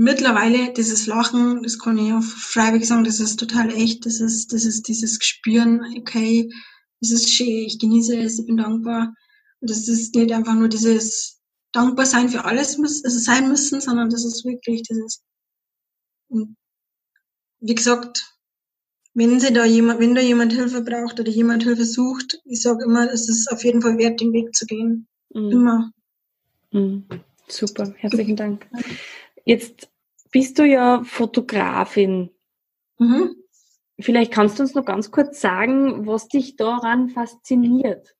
mittlerweile 0.00 0.72
dieses 0.72 1.06
Lachen, 1.06 1.62
das 1.62 1.78
kann 1.78 1.98
ich 1.98 2.10
auch 2.10 2.22
freiwillig 2.22 2.88
sagen, 2.88 3.04
das 3.04 3.20
ist 3.20 3.38
total 3.38 3.70
echt, 3.70 4.06
das 4.06 4.20
ist, 4.20 4.50
das 4.50 4.64
ist 4.64 4.88
dieses 4.88 5.18
Gespüren, 5.18 5.82
okay, 5.98 6.50
es 7.02 7.10
ist 7.10 7.28
schön, 7.28 7.66
ich 7.66 7.78
genieße 7.78 8.18
es, 8.18 8.38
ich 8.38 8.46
bin 8.46 8.56
dankbar. 8.56 9.14
Und 9.60 9.70
das 9.70 9.88
ist 9.88 10.14
nicht 10.14 10.32
einfach 10.32 10.54
nur 10.54 10.68
dieses 10.68 11.42
dankbar 11.72 12.06
sein 12.06 12.30
für 12.30 12.46
alles 12.46 12.78
also 12.78 13.18
sein 13.18 13.48
müssen, 13.48 13.82
sondern 13.82 14.08
das 14.08 14.24
ist 14.24 14.42
wirklich 14.46 14.82
dieses, 14.84 15.22
und 16.28 16.56
wie 17.60 17.74
gesagt, 17.74 18.38
wenn 19.12 19.38
sie 19.38 19.52
da 19.52 19.66
jemand, 19.66 20.00
wenn 20.00 20.14
da 20.14 20.22
jemand 20.22 20.54
Hilfe 20.54 20.80
braucht 20.80 21.20
oder 21.20 21.30
jemand 21.30 21.64
Hilfe 21.64 21.84
sucht, 21.84 22.40
ich 22.46 22.62
sage 22.62 22.84
immer, 22.84 23.12
es 23.12 23.28
ist 23.28 23.52
auf 23.52 23.62
jeden 23.64 23.82
Fall 23.82 23.98
wert, 23.98 24.18
den 24.20 24.32
Weg 24.32 24.54
zu 24.54 24.64
gehen. 24.64 25.08
Mhm. 25.34 25.50
Immer. 25.50 25.92
Mhm. 26.72 27.04
Super, 27.48 27.92
herzlichen 27.98 28.36
Dank. 28.36 28.66
Jetzt 29.44 29.89
bist 30.30 30.58
du 30.58 30.64
ja 30.64 31.02
Fotografin. 31.04 32.30
Mhm. 32.98 33.36
Vielleicht 34.00 34.32
kannst 34.32 34.58
du 34.58 34.62
uns 34.62 34.74
noch 34.74 34.84
ganz 34.84 35.10
kurz 35.10 35.40
sagen, 35.40 36.06
was 36.06 36.28
dich 36.28 36.56
daran 36.56 37.10
fasziniert. 37.10 38.16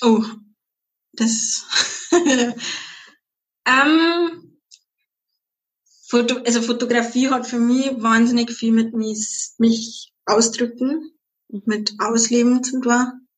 Oh, 0.00 0.24
das. 1.12 1.66
ähm, 3.66 4.58
Foto, 6.06 6.36
also 6.44 6.62
Fotografie 6.62 7.28
hat 7.30 7.46
für 7.46 7.58
mich 7.58 7.90
wahnsinnig 8.02 8.52
viel 8.52 8.72
mit 8.72 8.94
mich, 8.94 9.54
mich 9.58 10.12
ausdrücken, 10.26 11.12
mit 11.48 11.94
Ausleben 11.98 12.62
zu 12.62 12.80
tun. 12.80 13.28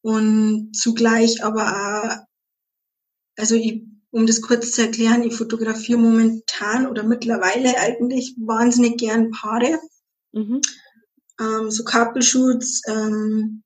Und 0.00 0.72
zugleich 0.74 1.42
aber 1.44 1.66
auch, 1.66 2.26
also 3.36 3.54
ich 3.54 3.84
um 4.10 4.26
das 4.26 4.40
kurz 4.40 4.72
zu 4.72 4.82
erklären, 4.82 5.22
ich 5.22 5.36
fotografiere 5.36 5.98
momentan 5.98 6.86
oder 6.86 7.02
mittlerweile 7.02 7.76
eigentlich 7.78 8.34
wahnsinnig 8.38 8.96
gern 8.98 9.30
Paare. 9.30 9.78
Mhm. 10.32 10.60
Ähm, 11.40 11.70
so 11.70 11.84
Couple 11.84 12.22
Shoots, 12.22 12.82
ähm, 12.86 13.62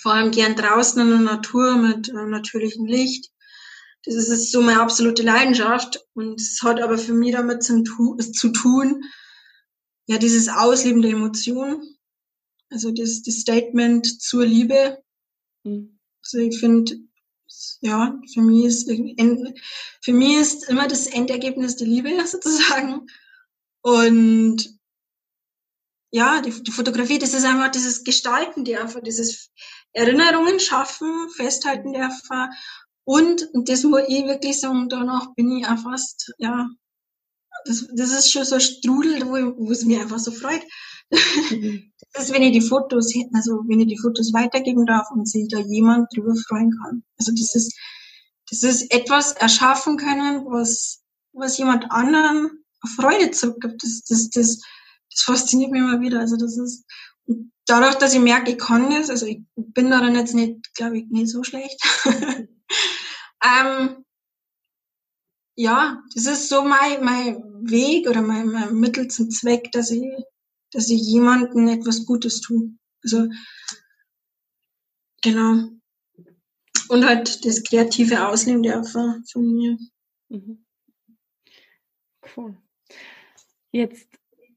vor 0.00 0.14
allem 0.14 0.30
gern 0.30 0.56
draußen 0.56 1.00
in 1.00 1.08
der 1.08 1.18
Natur 1.18 1.76
mit 1.76 2.08
äh, 2.08 2.26
natürlichem 2.26 2.86
Licht. 2.86 3.30
Das 4.04 4.14
ist 4.14 4.52
so 4.52 4.62
meine 4.62 4.80
absolute 4.80 5.22
Leidenschaft 5.22 6.00
und 6.14 6.40
es 6.40 6.60
hat 6.62 6.80
aber 6.80 6.98
für 6.98 7.14
mich 7.14 7.32
damit 7.32 7.62
zu, 7.62 7.82
zu 7.82 8.48
tun, 8.50 9.02
ja, 10.06 10.18
dieses 10.18 10.48
Ausleben 10.48 11.02
der 11.02 11.12
Emotionen, 11.12 11.82
also 12.70 12.90
das, 12.90 13.22
das 13.22 13.34
Statement 13.34 14.20
zur 14.20 14.44
Liebe. 14.46 14.98
Mhm. 15.64 15.98
Also 16.22 16.38
ich 16.38 16.58
finde, 16.58 16.96
ja, 17.80 18.18
für 18.32 18.40
mich 18.42 18.64
ist, 18.66 18.90
für 20.02 20.12
mich 20.12 20.36
ist 20.36 20.68
immer 20.68 20.88
das 20.88 21.06
Endergebnis 21.06 21.76
die 21.76 21.84
Liebe 21.84 22.10
sozusagen. 22.26 23.06
Und 23.82 24.78
ja, 26.10 26.40
die, 26.40 26.62
die 26.62 26.72
Fotografie, 26.72 27.18
das 27.18 27.34
ist 27.34 27.44
einfach 27.44 27.70
dieses 27.70 28.04
Gestalten 28.04 28.66
einfach 28.76 29.02
dieses 29.02 29.50
Erinnerungen 29.92 30.60
schaffen, 30.60 31.28
festhalten 31.30 31.92
dürfen. 31.92 32.48
Und, 33.04 33.48
und 33.52 33.68
das 33.68 33.84
muss 33.84 34.02
ich 34.08 34.24
wirklich 34.26 34.60
sagen, 34.60 34.88
danach 34.88 35.34
bin 35.34 35.50
ich 35.52 35.66
auch 35.66 35.78
fast, 35.78 36.32
ja, 36.38 36.68
das, 37.64 37.86
das 37.94 38.10
ist 38.12 38.30
schon 38.30 38.44
so 38.44 38.56
ein 38.56 38.60
Strudel, 38.60 39.26
wo, 39.26 39.66
wo 39.66 39.70
es 39.72 39.84
mir 39.84 40.00
einfach 40.00 40.18
so 40.18 40.30
freut. 40.30 40.62
Das 41.10 42.24
ist, 42.24 42.34
wenn 42.34 42.42
ich 42.42 42.52
die 42.52 42.66
Fotos, 42.66 43.14
also 43.34 43.62
wenn 43.66 43.80
ich 43.80 43.88
die 43.88 43.98
Fotos 43.98 44.32
weitergeben 44.32 44.86
darf 44.86 45.10
und 45.10 45.28
sich 45.28 45.48
da 45.48 45.58
jemand 45.58 46.08
drüber 46.14 46.34
freuen 46.48 46.72
kann. 46.82 47.04
Also 47.18 47.32
das 47.32 47.54
ist, 47.54 47.78
das 48.50 48.62
ist 48.62 48.92
etwas 48.92 49.32
erschaffen 49.32 49.96
können, 49.96 50.44
was, 50.46 51.02
was 51.32 51.58
jemand 51.58 51.90
anderen 51.90 52.64
Freude 52.96 53.30
zurückgibt. 53.30 53.82
Das, 53.82 54.02
das, 54.08 54.30
das, 54.30 54.60
das 55.10 55.22
fasziniert 55.22 55.70
mich 55.70 55.80
immer 55.80 56.00
wieder. 56.00 56.20
Also 56.20 56.36
das 56.36 56.56
ist, 56.58 56.84
dadurch, 57.66 57.96
dass 57.96 58.14
ich 58.14 58.20
merke, 58.20 58.52
ich 58.52 58.58
kann 58.58 58.90
das, 58.90 59.10
also 59.10 59.26
ich 59.26 59.42
bin 59.56 59.90
daran 59.90 60.14
jetzt 60.14 60.34
nicht, 60.34 60.74
glaube 60.74 60.98
ich, 60.98 61.06
nicht 61.08 61.30
so 61.30 61.42
schlecht. 61.42 61.80
ähm, 63.44 64.04
ja, 65.54 66.02
das 66.14 66.26
ist 66.26 66.48
so 66.48 66.62
mein, 66.62 67.04
mein 67.04 67.42
Weg 67.62 68.08
oder 68.08 68.22
mein, 68.22 68.46
mein 68.46 68.74
Mittel 68.74 69.08
zum 69.08 69.30
Zweck, 69.30 69.70
dass 69.72 69.90
ich 69.90 70.04
dass 70.72 70.90
ich 70.90 71.00
jemandem 71.02 71.68
etwas 71.68 72.04
Gutes 72.06 72.40
tue. 72.40 72.72
Also, 73.02 73.28
genau. 75.22 75.68
Und 76.88 77.06
halt 77.06 77.44
das 77.44 77.62
kreative 77.62 78.26
Ausleben 78.28 78.62
der 78.62 78.82
von 78.84 79.22
mir. 79.34 79.78
Mhm. 80.28 80.64
Cool. 82.36 82.56
Jetzt 83.70 84.08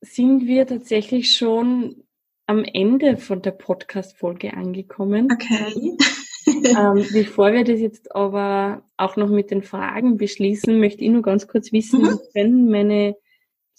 sind 0.02 0.48
wir 0.48 0.66
tatsächlich 0.66 1.36
schon 1.36 2.04
am 2.48 2.64
Ende 2.64 3.18
von 3.18 3.42
der 3.42 3.52
Podcast-Folge 3.52 4.54
angekommen. 4.54 5.30
Okay. 5.32 5.98
ähm, 6.48 7.06
bevor 7.14 7.54
wir 7.54 7.64
das 7.64 7.80
jetzt 7.80 8.14
aber 8.16 8.84
auch 8.98 9.16
noch 9.16 9.30
mit 9.30 9.52
den 9.52 9.64
Fragen 9.64 10.18
beschließen, 10.18 10.80
möchte 10.80 11.04
ich 11.04 11.12
nur 11.12 11.22
ganz 11.22 11.48
kurz 11.48 11.72
wissen, 11.72 12.02
mhm. 12.02 12.20
wenn 12.34 12.70
meine 12.70 13.16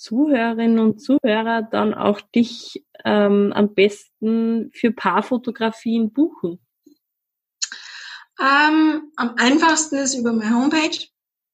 Zuhörerinnen 0.02 0.78
und 0.80 1.00
Zuhörer 1.00 1.62
dann 1.62 1.94
auch 1.94 2.20
dich 2.20 2.84
ähm, 3.04 3.52
am 3.54 3.72
besten 3.72 4.72
für 4.74 4.90
Paarfotografien 4.90 6.12
buchen? 6.12 6.58
Ähm, 8.40 9.12
am 9.14 9.36
einfachsten 9.36 9.94
ist 9.96 10.14
über 10.14 10.32
meine 10.32 10.56
Homepage 10.56 10.98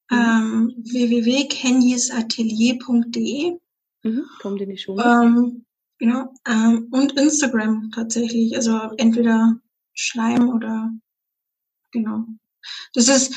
mhm. 0.09 0.17
ähm, 0.17 0.73
www.kenyesatelier.de. 0.77 3.59
Mhm, 4.01 4.25
kommt 4.41 4.61
in 4.61 4.69
die 4.69 4.77
Schule. 4.79 5.03
Ähm, 5.03 5.65
genau. 5.99 6.33
Ähm, 6.47 6.87
und 6.89 7.19
Instagram 7.19 7.91
tatsächlich. 7.93 8.55
Also 8.55 8.79
entweder 8.97 9.59
Schleim 9.93 10.49
oder 10.49 10.91
genau. 11.91 12.25
Das 12.95 13.09
ist, 13.09 13.35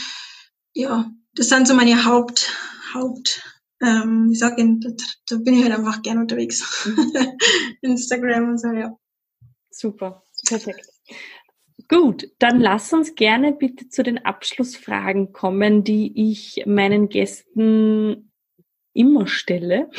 ja, 0.72 1.10
das 1.34 1.50
sind 1.50 1.68
so 1.68 1.74
meine 1.74 2.06
Haupt, 2.06 2.50
Haupt, 2.94 3.51
ähm, 3.82 4.30
ich 4.32 4.38
sag 4.38 4.58
Ihnen, 4.58 4.80
da, 4.80 4.90
da 5.28 5.36
bin 5.36 5.54
ich 5.54 5.64
halt 5.64 5.74
einfach 5.74 6.02
gern 6.02 6.18
unterwegs. 6.18 6.86
Mhm. 6.86 7.12
Instagram 7.82 8.50
und 8.50 8.58
so, 8.58 8.68
ja. 8.68 8.96
Super, 9.70 10.22
perfekt. 10.46 10.86
Gut, 11.88 12.30
dann 12.38 12.60
lass 12.60 12.92
uns 12.92 13.14
gerne 13.14 13.52
bitte 13.52 13.88
zu 13.88 14.02
den 14.02 14.24
Abschlussfragen 14.24 15.32
kommen, 15.32 15.84
die 15.84 16.30
ich 16.30 16.62
meinen 16.66 17.08
Gästen 17.08 18.32
immer 18.94 19.26
stelle. 19.26 19.90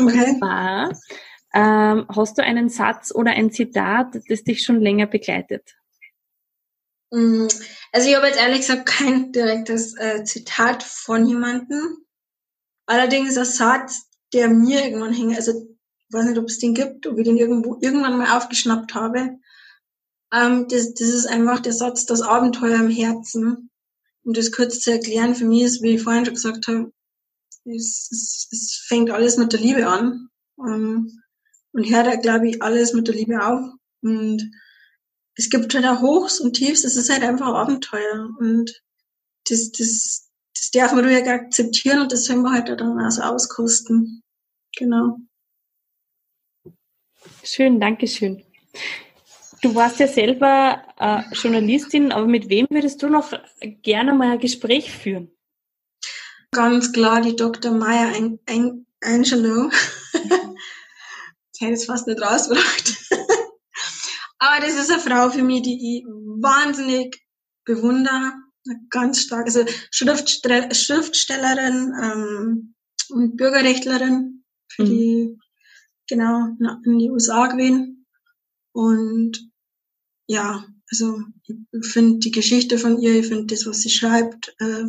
Okay. 0.00 0.30
Und 0.30 0.38
zwar, 0.38 0.90
ähm, 1.54 2.06
hast 2.08 2.38
du 2.38 2.42
einen 2.42 2.68
Satz 2.70 3.14
oder 3.14 3.32
ein 3.32 3.50
Zitat, 3.50 4.18
das 4.28 4.44
dich 4.44 4.62
schon 4.62 4.80
länger 4.80 5.06
begleitet? 5.06 5.76
Mm, 7.10 7.48
also 7.92 8.08
ich 8.08 8.16
habe 8.16 8.28
jetzt 8.28 8.40
ehrlich 8.40 8.60
gesagt 8.60 8.86
kein 8.86 9.32
direktes 9.32 9.96
äh, 9.98 10.24
Zitat 10.24 10.82
von 10.82 11.26
jemandem. 11.26 12.06
Allerdings 12.90 13.38
ein 13.38 13.44
Satz, 13.44 14.08
der 14.32 14.48
mir 14.48 14.84
irgendwann 14.84 15.12
hängt. 15.12 15.36
Also 15.36 15.52
ich 15.52 16.12
weiß 16.12 16.24
nicht, 16.24 16.38
ob 16.38 16.46
es 16.46 16.58
den 16.58 16.74
gibt, 16.74 17.06
ob 17.06 17.18
ich 17.18 17.24
den 17.24 17.36
irgendwo 17.36 17.78
irgendwann 17.80 18.18
mal 18.18 18.36
aufgeschnappt 18.36 18.96
habe. 18.96 19.38
Ähm, 20.32 20.66
das, 20.66 20.94
das 20.94 21.08
ist 21.08 21.26
einfach 21.26 21.60
der 21.60 21.72
Satz, 21.72 22.04
das 22.04 22.20
Abenteuer 22.20 22.80
im 22.80 22.90
Herzen. 22.90 23.70
Um 24.24 24.32
das 24.32 24.50
kurz 24.50 24.80
zu 24.80 24.90
erklären, 24.90 25.36
für 25.36 25.44
mich 25.44 25.62
ist, 25.62 25.82
wie 25.82 25.94
ich 25.94 26.02
vorhin 26.02 26.24
schon 26.24 26.34
gesagt 26.34 26.66
habe, 26.66 26.92
es, 27.64 28.08
es, 28.10 28.48
es 28.50 28.84
fängt 28.88 29.12
alles 29.12 29.36
mit 29.36 29.52
der 29.52 29.60
Liebe 29.60 29.86
an. 29.86 30.28
Ähm, 30.58 31.22
und 31.70 31.88
hört, 31.88 32.22
glaube 32.22 32.48
ich, 32.48 32.60
alles 32.60 32.92
mit 32.92 33.06
der 33.06 33.14
Liebe 33.14 33.46
auf. 33.46 33.70
Und 34.02 34.50
es 35.36 35.48
gibt 35.48 35.72
halt 35.76 35.86
auch 35.86 36.02
Hochs 36.02 36.40
und 36.40 36.54
Tiefs, 36.54 36.82
es 36.82 36.96
ist 36.96 37.08
halt 37.08 37.22
einfach 37.22 37.54
Abenteuer. 37.54 38.30
Und 38.40 38.82
das, 39.48 39.70
das, 39.70 40.29
das 40.72 40.82
darf 40.82 40.92
man 40.92 41.04
ruhig 41.04 41.26
akzeptieren 41.28 42.00
und 42.00 42.12
das 42.12 42.24
sollen 42.24 42.42
wir 42.42 42.52
halt 42.52 42.68
dann 42.68 43.00
auch 43.00 43.10
so 43.10 43.22
auskosten. 43.22 44.22
Genau. 44.76 45.18
Schön, 47.42 47.80
danke 47.80 48.06
schön. 48.06 48.44
Du 49.62 49.74
warst 49.74 49.98
ja 49.98 50.06
selber 50.06 50.82
äh, 50.98 51.22
Journalistin, 51.34 52.12
aber 52.12 52.26
mit 52.26 52.48
wem 52.48 52.66
würdest 52.70 53.02
du 53.02 53.08
noch 53.08 53.32
gerne 53.82 54.14
mal 54.14 54.32
ein 54.32 54.38
Gespräch 54.38 54.92
führen? 54.92 55.30
Ganz 56.52 56.92
klar 56.92 57.20
die 57.20 57.36
Dr. 57.36 57.72
Maya 57.72 58.12
Angelo. 59.02 59.70
ich 61.52 61.60
hätte 61.60 61.72
es 61.72 61.84
fast 61.84 62.06
nicht 62.06 62.22
rausgebracht. 62.22 62.96
aber 64.38 64.66
das 64.66 64.74
ist 64.74 64.90
eine 64.90 65.00
Frau 65.00 65.30
für 65.30 65.42
mich, 65.42 65.62
die 65.62 65.98
ich 65.98 66.04
wahnsinnig 66.06 67.22
bewundere. 67.64 68.32
Ganz 68.90 69.20
stark. 69.20 69.46
Also 69.46 69.64
Schriftstell 69.90 70.74
Schriftstellerin 70.74 71.92
ähm, 72.02 72.74
und 73.10 73.36
Bürgerrechtlerin 73.36 74.44
für 74.68 74.84
mhm. 74.84 74.86
die, 74.86 75.38
genau, 76.08 76.48
in 76.84 76.98
die 76.98 77.10
USA 77.10 77.46
gewesen. 77.46 78.06
Und 78.72 79.50
ja, 80.26 80.64
also 80.90 81.20
ich 81.46 81.86
finde 81.86 82.18
die 82.18 82.30
Geschichte 82.30 82.78
von 82.78 83.00
ihr, 83.00 83.20
ich 83.20 83.26
finde 83.26 83.46
das, 83.46 83.66
was 83.66 83.80
sie 83.80 83.90
schreibt, 83.90 84.54
äh, 84.60 84.84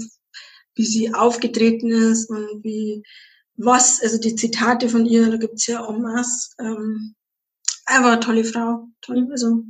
wie 0.75 0.85
sie 0.85 1.13
aufgetreten 1.13 1.91
ist 1.91 2.29
und 2.29 2.63
wie 2.63 3.03
was, 3.57 4.01
also 4.01 4.19
die 4.19 4.35
Zitate 4.35 4.89
von 4.89 5.05
ihr, 5.05 5.29
da 5.29 5.37
gibt's 5.37 5.67
ja 5.67 5.85
en 5.87 6.01
masse. 6.01 6.55
Ähm, 6.59 7.15
einfach 7.85 8.11
eine 8.13 8.19
tolle 8.19 8.43
Frau. 8.43 8.87
Toll, 9.01 9.27
also, 9.31 9.63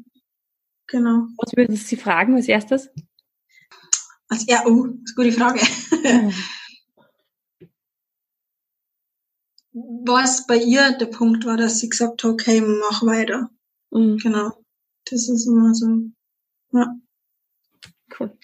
genau. 0.87 1.27
Was 1.37 1.55
würden 1.55 1.75
Sie 1.75 1.97
fragen 1.97 2.35
als 2.35 2.47
erstes? 2.47 2.89
Als, 4.31 4.45
ja, 4.47 4.63
oh, 4.65 4.87
das 4.87 5.11
ist 5.11 5.17
eine 5.17 5.29
gute 5.29 5.37
Frage. 5.37 5.59
was 9.73 10.45
bei 10.47 10.57
ihr 10.57 10.91
der 10.93 11.05
Punkt 11.07 11.45
war, 11.45 11.57
dass 11.57 11.79
sie 11.79 11.89
gesagt 11.89 12.23
hat, 12.23 12.31
okay, 12.31 12.61
mach 12.61 13.03
weiter. 13.03 13.49
Mhm. 13.91 14.17
Genau. 14.17 14.51
Das 15.09 15.27
ist 15.29 15.47
immer 15.47 15.73
so. 15.73 15.87
Ja. 16.71 16.95
Cool. 18.19 18.37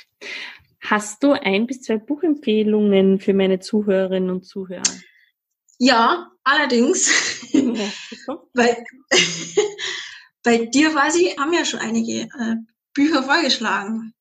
Hast 0.81 1.23
du 1.23 1.33
ein 1.33 1.67
bis 1.67 1.81
zwei 1.81 1.97
Buchempfehlungen 1.97 3.19
für 3.19 3.33
meine 3.33 3.59
Zuhörerinnen 3.59 4.29
und 4.29 4.45
Zuhörer? 4.45 4.83
Ja, 5.79 6.31
allerdings. 6.43 7.51
Ja, 7.51 7.91
bei, 8.53 8.83
bei 10.43 10.65
dir 10.65 10.95
weiß 10.95 11.15
ich, 11.17 11.37
haben 11.37 11.53
ja 11.53 11.65
schon 11.65 11.79
einige 11.79 12.21
äh, 12.21 12.55
Bücher 12.93 13.23
vorgeschlagen. 13.23 14.13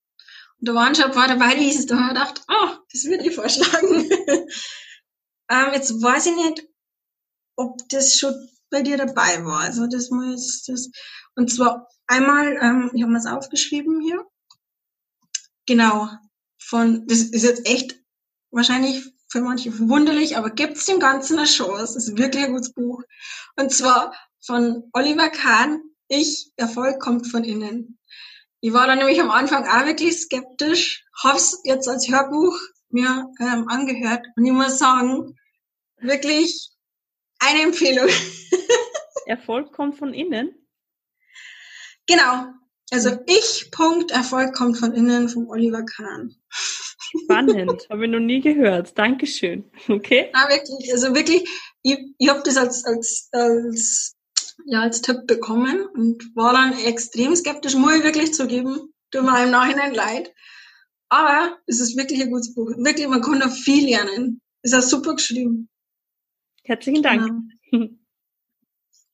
Und 0.61 0.69
da 0.69 0.75
waren 0.75 0.95
schon 0.95 1.07
ein 1.07 1.13
paar 1.13 1.29
dabei, 1.29 1.55
die 1.55 1.65
hieß 1.65 1.81
es, 1.81 1.87
da 1.87 2.01
ich 2.01 2.09
gedacht, 2.09 2.43
oh, 2.49 2.69
das 2.93 3.05
würde 3.05 3.29
ich 3.29 3.35
vorschlagen. 3.35 4.11
ähm, 5.51 5.73
jetzt 5.73 6.03
weiß 6.03 6.27
ich 6.27 6.37
nicht, 6.37 6.67
ob 7.57 7.89
das 7.89 8.19
schon 8.19 8.35
bei 8.71 8.83
dir 8.83 8.97
dabei 8.97 9.45
war. 9.45 9.61
Also 9.61 9.87
das 9.87 10.11
muss 10.11 10.65
das. 10.65 10.91
Und 11.35 11.53
zwar 11.53 11.89
einmal, 12.07 12.57
ähm, 12.61 12.91
ich 12.95 13.03
habe 13.03 13.13
mir 13.13 13.19
das 13.19 13.27
aufgeschrieben 13.27 14.01
hier. 14.01 14.25
Genau. 15.67 16.09
Von, 16.59 17.07
das 17.07 17.19
ist 17.19 17.45
jetzt 17.45 17.67
echt 17.67 17.97
wahrscheinlich 18.51 19.13
für 19.29 19.41
manche 19.41 19.73
verwunderlich, 19.73 20.37
aber 20.37 20.51
gibt's 20.51 20.87
dem 20.87 21.01
Ganzen 21.01 21.39
eine 21.39 21.47
Chance. 21.47 21.95
Das 21.95 21.97
ist 21.97 22.17
wirklich 22.17 22.45
ein 22.45 22.53
gutes 22.53 22.73
Buch. 22.73 23.03
Und 23.57 23.73
zwar 23.73 24.15
von 24.45 24.89
Oliver 24.93 25.29
Kahn, 25.29 25.83
Ich, 26.09 26.53
Erfolg 26.57 27.01
kommt 27.01 27.27
von 27.27 27.45
innen. 27.45 27.99
Ich 28.67 28.73
war 28.73 28.89
da 28.89 28.97
nämlich 28.97 29.21
am 29.21 29.31
Anfang 29.31 29.65
auch 29.65 29.87
wirklich 29.87 30.19
skeptisch, 30.19 31.05
hab's 31.23 31.61
jetzt 31.63 31.89
als 31.89 32.09
Hörbuch 32.09 32.59
mir 32.89 33.29
ähm, 33.39 33.69
angehört 33.69 34.27
und 34.35 34.45
ich 34.45 34.51
muss 34.51 34.81
sagen, 34.81 35.39
wirklich 35.99 36.71
eine 37.39 37.63
Empfehlung. 37.63 38.09
Erfolg 39.27 39.73
kommt 39.73 39.97
von 39.97 40.13
innen? 40.13 40.67
Genau. 42.09 42.47
Also 42.91 43.17
ich, 43.27 43.71
Punkt, 43.71 44.11
Erfolg 44.11 44.53
kommt 44.53 44.79
von 44.79 44.93
innen 44.95 45.29
vom 45.29 45.49
Oliver 45.49 45.85
Kahn. 45.85 46.35
Spannend, 47.23 47.87
habe 47.89 48.07
ich 48.07 48.11
noch 48.11 48.19
nie 48.19 48.41
gehört. 48.41 48.99
Dankeschön. 48.99 49.71
Okay. 49.89 50.33
Ja, 50.35 50.49
wirklich. 50.49 50.93
Also 50.93 51.15
wirklich, 51.15 51.49
ich, 51.83 51.99
ich 52.19 52.29
habe 52.29 52.43
das 52.45 52.57
als, 52.57 52.85
als, 52.85 53.29
als, 53.31 54.16
ja, 54.67 54.81
als 54.83 55.01
Tipp 55.01 55.27
bekommen 55.27 55.87
und 55.95 56.35
war 56.35 56.53
dann 56.53 56.77
extrem 56.85 57.35
skeptisch, 57.37 57.77
muss 57.77 57.95
ich 57.95 58.05
wirklich 58.05 58.35
zugeben. 58.35 58.93
Tut 59.13 59.23
mir 59.23 59.45
im 59.45 59.51
Nachhinein 59.51 59.95
leid. 59.95 60.35
Aber 61.09 61.57
es 61.67 61.81
ist 61.81 61.97
wirklich 61.97 62.21
ein 62.21 62.31
gutes 62.31 62.53
Buch. 62.53 62.71
Wirklich, 62.77 63.07
man 63.07 63.23
kann 63.23 63.39
da 63.39 63.49
viel 63.49 63.89
lernen. 63.89 64.41
Ist 64.63 64.75
auch 64.75 64.83
super 64.83 65.15
geschrieben. 65.15 65.69
Herzlichen 66.65 67.03
Dank. 67.03 67.31
Genau. 67.71 67.89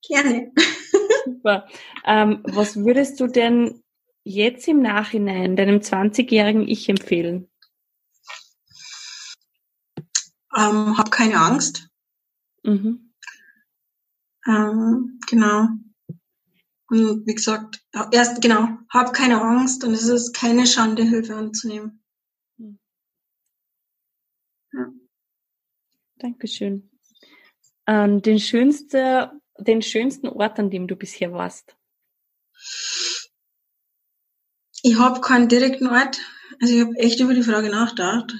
Gerne. 0.08 0.52
Super. 1.26 1.68
Ähm, 2.04 2.40
was 2.44 2.76
würdest 2.76 3.20
du 3.20 3.26
denn 3.26 3.82
jetzt 4.24 4.66
im 4.66 4.80
Nachhinein 4.80 5.54
deinem 5.54 5.78
20-jährigen 5.80 6.66
Ich 6.66 6.88
empfehlen? 6.88 7.48
Ähm, 10.56 10.98
hab 10.98 11.10
keine 11.10 11.36
Angst. 11.36 11.88
Mhm. 12.64 13.01
Ähm, 14.46 15.20
genau. 15.28 15.68
Und 16.88 17.26
wie 17.26 17.34
gesagt, 17.34 17.82
erst 18.10 18.42
genau, 18.42 18.68
hab 18.90 19.14
keine 19.14 19.40
Angst 19.40 19.82
und 19.84 19.94
es 19.94 20.06
ist 20.08 20.34
keine 20.34 20.66
Schande, 20.66 21.02
Hilfe 21.04 21.34
anzunehmen. 21.34 22.04
Hm. 22.58 22.78
Ja. 24.72 24.92
Dankeschön. 26.16 26.90
Ähm, 27.86 28.20
den, 28.22 28.38
schönste, 28.38 29.32
den 29.58 29.82
schönsten 29.82 30.28
Ort, 30.28 30.58
an 30.58 30.70
dem 30.70 30.86
du 30.86 30.96
bisher 30.96 31.32
warst? 31.32 31.74
Ich 34.82 34.98
habe 34.98 35.20
keinen 35.20 35.48
direkten 35.48 35.86
Ort. 35.86 36.20
Also 36.60 36.74
ich 36.74 36.80
habe 36.82 36.96
echt 36.96 37.20
über 37.20 37.34
die 37.34 37.42
Frage 37.42 37.70
nachgedacht. 37.70 38.34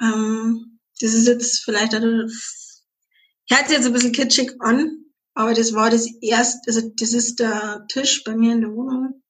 Ähm, 0.00 0.80
das 1.00 1.12
ist 1.12 1.26
jetzt 1.26 1.60
vielleicht, 1.60 1.92
hört 1.92 2.30
sich 2.30 3.76
jetzt 3.76 3.86
ein 3.86 3.92
bisschen 3.92 4.12
kitschig 4.12 4.52
an, 4.60 5.04
aber 5.38 5.54
das 5.54 5.72
war 5.72 5.88
das 5.88 6.08
erste, 6.20 6.58
also 6.66 6.90
das 6.96 7.12
ist 7.12 7.38
der 7.38 7.86
Tisch 7.86 8.24
bei 8.24 8.34
mir 8.34 8.54
in 8.54 8.60
der 8.60 8.72
Wohnung, 8.72 9.22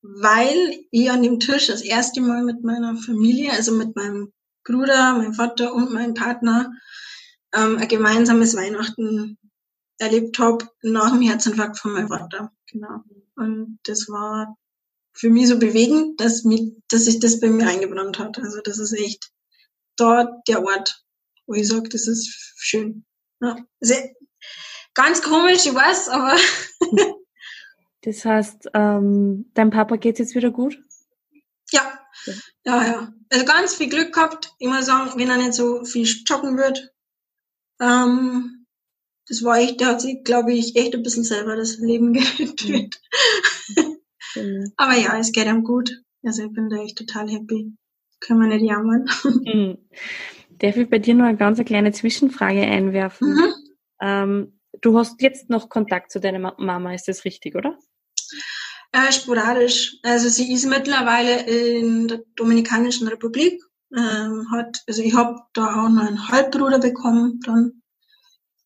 weil 0.00 0.86
ich 0.90 1.10
an 1.10 1.22
dem 1.22 1.38
Tisch 1.38 1.66
das 1.66 1.82
erste 1.82 2.22
Mal 2.22 2.42
mit 2.42 2.64
meiner 2.64 2.96
Familie, 2.96 3.52
also 3.52 3.72
mit 3.72 3.94
meinem 3.94 4.32
Bruder, 4.64 5.12
meinem 5.18 5.34
Vater 5.34 5.74
und 5.74 5.92
meinem 5.92 6.14
Partner 6.14 6.72
ähm, 7.52 7.76
ein 7.76 7.88
gemeinsames 7.88 8.56
Weihnachten 8.56 9.36
erlebt 9.98 10.38
habe 10.38 10.66
nach 10.80 11.12
dem 11.12 11.20
Herzinfarkt 11.20 11.78
von 11.78 11.92
meinem 11.92 12.08
Vater. 12.08 12.50
Genau. 12.70 13.02
Und 13.36 13.80
das 13.84 14.08
war 14.08 14.56
für 15.12 15.28
mich 15.28 15.48
so 15.48 15.58
bewegend, 15.58 16.22
dass, 16.22 16.44
mich, 16.44 16.72
dass 16.88 17.04
sich 17.04 17.20
das 17.20 17.38
bei 17.38 17.50
mir 17.50 17.68
eingebrannt 17.68 18.18
hat. 18.18 18.38
Also 18.38 18.62
das 18.64 18.78
ist 18.78 18.94
echt 18.94 19.30
dort 19.96 20.48
der 20.48 20.64
Ort, 20.64 21.04
wo 21.46 21.52
ich 21.52 21.68
sage, 21.68 21.90
das 21.90 22.06
ist 22.06 22.54
schön. 22.56 23.04
Ja. 23.42 23.58
Also, 23.78 23.94
ganz 24.94 25.22
komisch, 25.22 25.66
ich 25.66 25.74
weiß, 25.74 26.08
aber. 26.08 26.36
das 28.02 28.24
heißt, 28.24 28.70
ähm, 28.74 29.50
dein 29.54 29.70
Papa 29.70 29.96
geht's 29.96 30.18
jetzt 30.18 30.34
wieder 30.34 30.50
gut? 30.50 30.78
Ja. 31.70 31.98
ja. 32.26 32.32
Ja, 32.64 33.12
Also 33.30 33.44
ganz 33.44 33.74
viel 33.74 33.88
Glück 33.88 34.12
gehabt. 34.12 34.52
Ich 34.58 34.68
muss 34.68 34.86
sagen, 34.86 35.10
wenn 35.16 35.30
er 35.30 35.38
nicht 35.38 35.54
so 35.54 35.84
viel 35.84 36.06
joggen 36.26 36.56
wird. 36.56 36.92
Ähm, 37.80 38.66
das 39.28 39.42
war 39.42 39.58
echt, 39.58 39.80
der 39.80 39.88
hat 39.88 40.00
sich, 40.00 40.24
glaube 40.24 40.52
ich, 40.52 40.76
echt 40.76 40.94
ein 40.94 41.02
bisschen 41.02 41.24
selber 41.24 41.56
das 41.56 41.78
Leben 41.78 42.12
gerettet. 42.12 43.00
Mhm. 44.34 44.72
Aber 44.76 44.94
ja, 44.94 45.18
es 45.18 45.32
geht 45.32 45.46
ihm 45.46 45.64
gut. 45.64 46.02
Also 46.24 46.44
ich 46.44 46.52
bin 46.52 46.68
da 46.68 46.76
echt 46.76 46.98
total 46.98 47.28
happy. 47.28 47.72
Können 48.20 48.40
wir 48.40 48.48
nicht 48.48 48.68
jammern. 48.68 49.08
Mhm. 49.44 49.78
Darf 50.58 50.76
ich 50.76 50.88
bei 50.88 51.00
dir 51.00 51.14
noch 51.14 51.24
eine 51.24 51.36
ganz 51.36 51.58
kleine 51.64 51.90
Zwischenfrage 51.90 52.62
einwerfen? 52.62 53.34
Mhm. 53.34 53.54
Ähm, 54.00 54.60
du 54.82 54.98
hast 54.98 55.22
jetzt 55.22 55.48
noch 55.48 55.68
Kontakt 55.68 56.12
zu 56.12 56.20
deiner 56.20 56.54
Mama, 56.58 56.94
ist 56.94 57.08
das 57.08 57.24
richtig, 57.24 57.54
oder? 57.54 57.78
Äh, 58.92 59.10
sporadisch. 59.10 59.96
Also 60.02 60.28
sie 60.28 60.52
ist 60.52 60.66
mittlerweile 60.66 61.46
in 61.46 62.08
der 62.08 62.22
Dominikanischen 62.36 63.08
Republik. 63.08 63.62
Ähm, 63.96 64.46
hat, 64.50 64.82
also 64.86 65.02
ich 65.02 65.14
habe 65.14 65.40
da 65.54 65.84
auch 65.84 65.88
noch 65.88 66.06
einen 66.06 66.28
Halbbruder 66.28 66.78
bekommen 66.78 67.40
dann. 67.44 67.82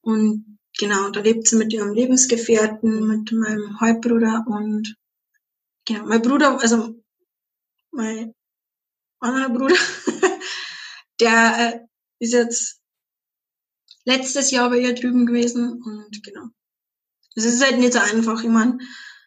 Und 0.01 0.59
genau, 0.79 1.11
da 1.11 1.21
lebt 1.21 1.49
sie 1.49 1.57
mit 1.57 1.73
ihrem 1.73 1.93
Lebensgefährten, 1.93 3.07
mit 3.07 3.33
meinem 3.33 3.81
Halbbruder 3.81 4.45
und 4.47 4.97
genau, 5.85 6.07
mein 6.07 6.23
Bruder, 6.23 6.61
also 6.61 6.95
mein 7.91 8.35
anderer 9.21 9.51
Bruder, 9.51 9.77
der 11.21 11.55
äh, 11.59 11.81
ist 12.19 12.33
jetzt 12.33 12.81
letztes 14.07 14.51
Jahr 14.51 14.71
bei 14.71 14.79
ihr 14.79 14.95
drüben 14.95 15.27
gewesen 15.27 15.83
und 15.83 16.23
genau. 16.23 16.47
Es 17.35 17.45
ist 17.45 17.63
halt 17.63 17.79
nicht 17.79 17.93
so 17.93 17.99
einfach. 17.99 18.43
Ich 18.43 18.49
meine, 18.49 18.79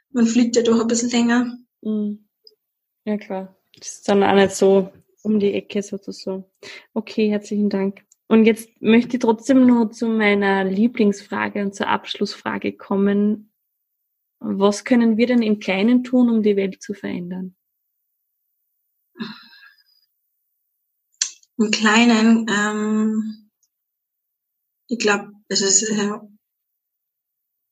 man 0.09 0.25
fliegt 0.25 0.55
ja 0.55 0.63
doch 0.63 0.81
ein 0.81 0.87
bisschen 0.87 1.11
länger. 1.11 1.55
Mhm. 1.81 2.27
Ja, 3.05 3.17
klar. 3.17 3.55
Das 3.77 3.93
ist 3.93 4.09
dann 4.09 4.23
auch 4.23 4.33
nicht 4.33 4.51
so 4.51 4.91
um 5.21 5.39
die 5.39 5.53
Ecke 5.53 5.83
sozusagen. 5.83 6.45
Okay, 6.93 7.29
herzlichen 7.29 7.69
Dank. 7.69 8.03
Und 8.27 8.45
jetzt 8.45 8.69
möchte 8.81 9.17
ich 9.17 9.21
trotzdem 9.21 9.65
nur 9.65 9.91
zu 9.91 10.07
meiner 10.07 10.63
Lieblingsfrage 10.63 11.61
und 11.61 11.75
zur 11.75 11.87
Abschlussfrage 11.87 12.73
kommen. 12.73 13.51
Was 14.39 14.85
können 14.85 15.17
wir 15.17 15.27
denn 15.27 15.41
im 15.41 15.59
Kleinen 15.59 16.03
tun, 16.03 16.29
um 16.29 16.41
die 16.41 16.55
Welt 16.55 16.81
zu 16.81 16.93
verändern? 16.93 17.55
Im 21.57 21.71
Kleinen, 21.71 22.45
ähm, 22.49 23.48
ich 24.89 24.99
glaube, 24.99 25.31
es 25.47 25.61
ist 25.61 25.83
äh, 25.89 26.19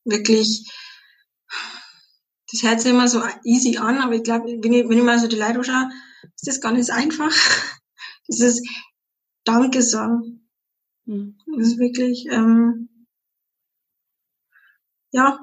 wirklich, 0.05 0.71
das 2.51 2.63
hört 2.63 2.79
sich 2.79 2.91
immer 2.91 3.07
so 3.07 3.21
easy 3.43 3.77
an, 3.77 3.97
aber 3.97 4.13
ich 4.13 4.23
glaube, 4.23 4.45
wenn 4.45 4.73
ich, 4.73 4.87
wenn 4.87 4.97
ich 4.97 5.03
mal 5.03 5.19
so 5.19 5.27
die 5.27 5.35
Leute 5.35 5.57
anschaue, 5.57 5.89
ist 6.35 6.47
das 6.47 6.61
gar 6.61 6.71
nicht 6.71 6.89
einfach. 6.89 7.33
Das 8.29 8.41
ist 8.41 8.67
Danke 9.45 9.81
sagen. 9.81 10.49
Mhm. 11.05 11.37
Das 11.55 11.67
ist 11.67 11.77
wirklich, 11.77 12.25
ähm, 12.29 13.07
ja, 15.13 15.39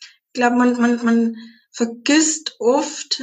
ich 0.00 0.32
glaube, 0.32 0.56
man, 0.56 0.80
man, 0.80 1.04
man 1.04 1.36
vergisst 1.72 2.56
oft, 2.58 3.22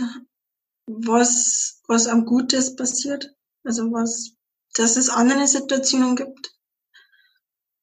was, 0.86 1.82
was 1.88 2.06
am 2.06 2.26
Gutes 2.26 2.76
passiert. 2.76 3.36
Also 3.64 3.92
was, 3.92 4.36
dass 4.76 4.96
es 4.96 5.10
andere 5.10 5.48
Situationen 5.48 6.16
gibt. 6.16 6.52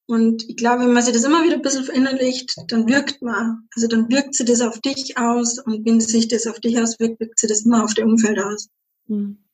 Und 0.08 0.48
ich 0.48 0.56
glaube, 0.56 0.84
wenn 0.84 0.94
man 0.94 1.02
sich 1.02 1.12
das 1.12 1.24
immer 1.24 1.44
wieder 1.44 1.56
ein 1.56 1.62
bisschen 1.62 1.84
verinnerlicht, 1.84 2.54
dann 2.68 2.88
wirkt 2.88 3.20
man, 3.20 3.68
also 3.76 3.88
dann 3.88 4.10
wirkt 4.10 4.34
sich 4.34 4.46
das 4.46 4.62
auf 4.62 4.80
dich 4.80 5.18
aus 5.18 5.58
und 5.58 5.84
wenn 5.84 6.00
sich 6.00 6.28
das 6.28 6.46
auf 6.46 6.58
dich 6.60 6.80
auswirkt, 6.80 7.20
wirkt 7.20 7.38
sich 7.38 7.50
das 7.50 7.66
immer 7.66 7.84
auf 7.84 7.92
der 7.92 8.06
Umfeld 8.06 8.38
aus. 8.38 8.70
Mhm. 9.06 9.44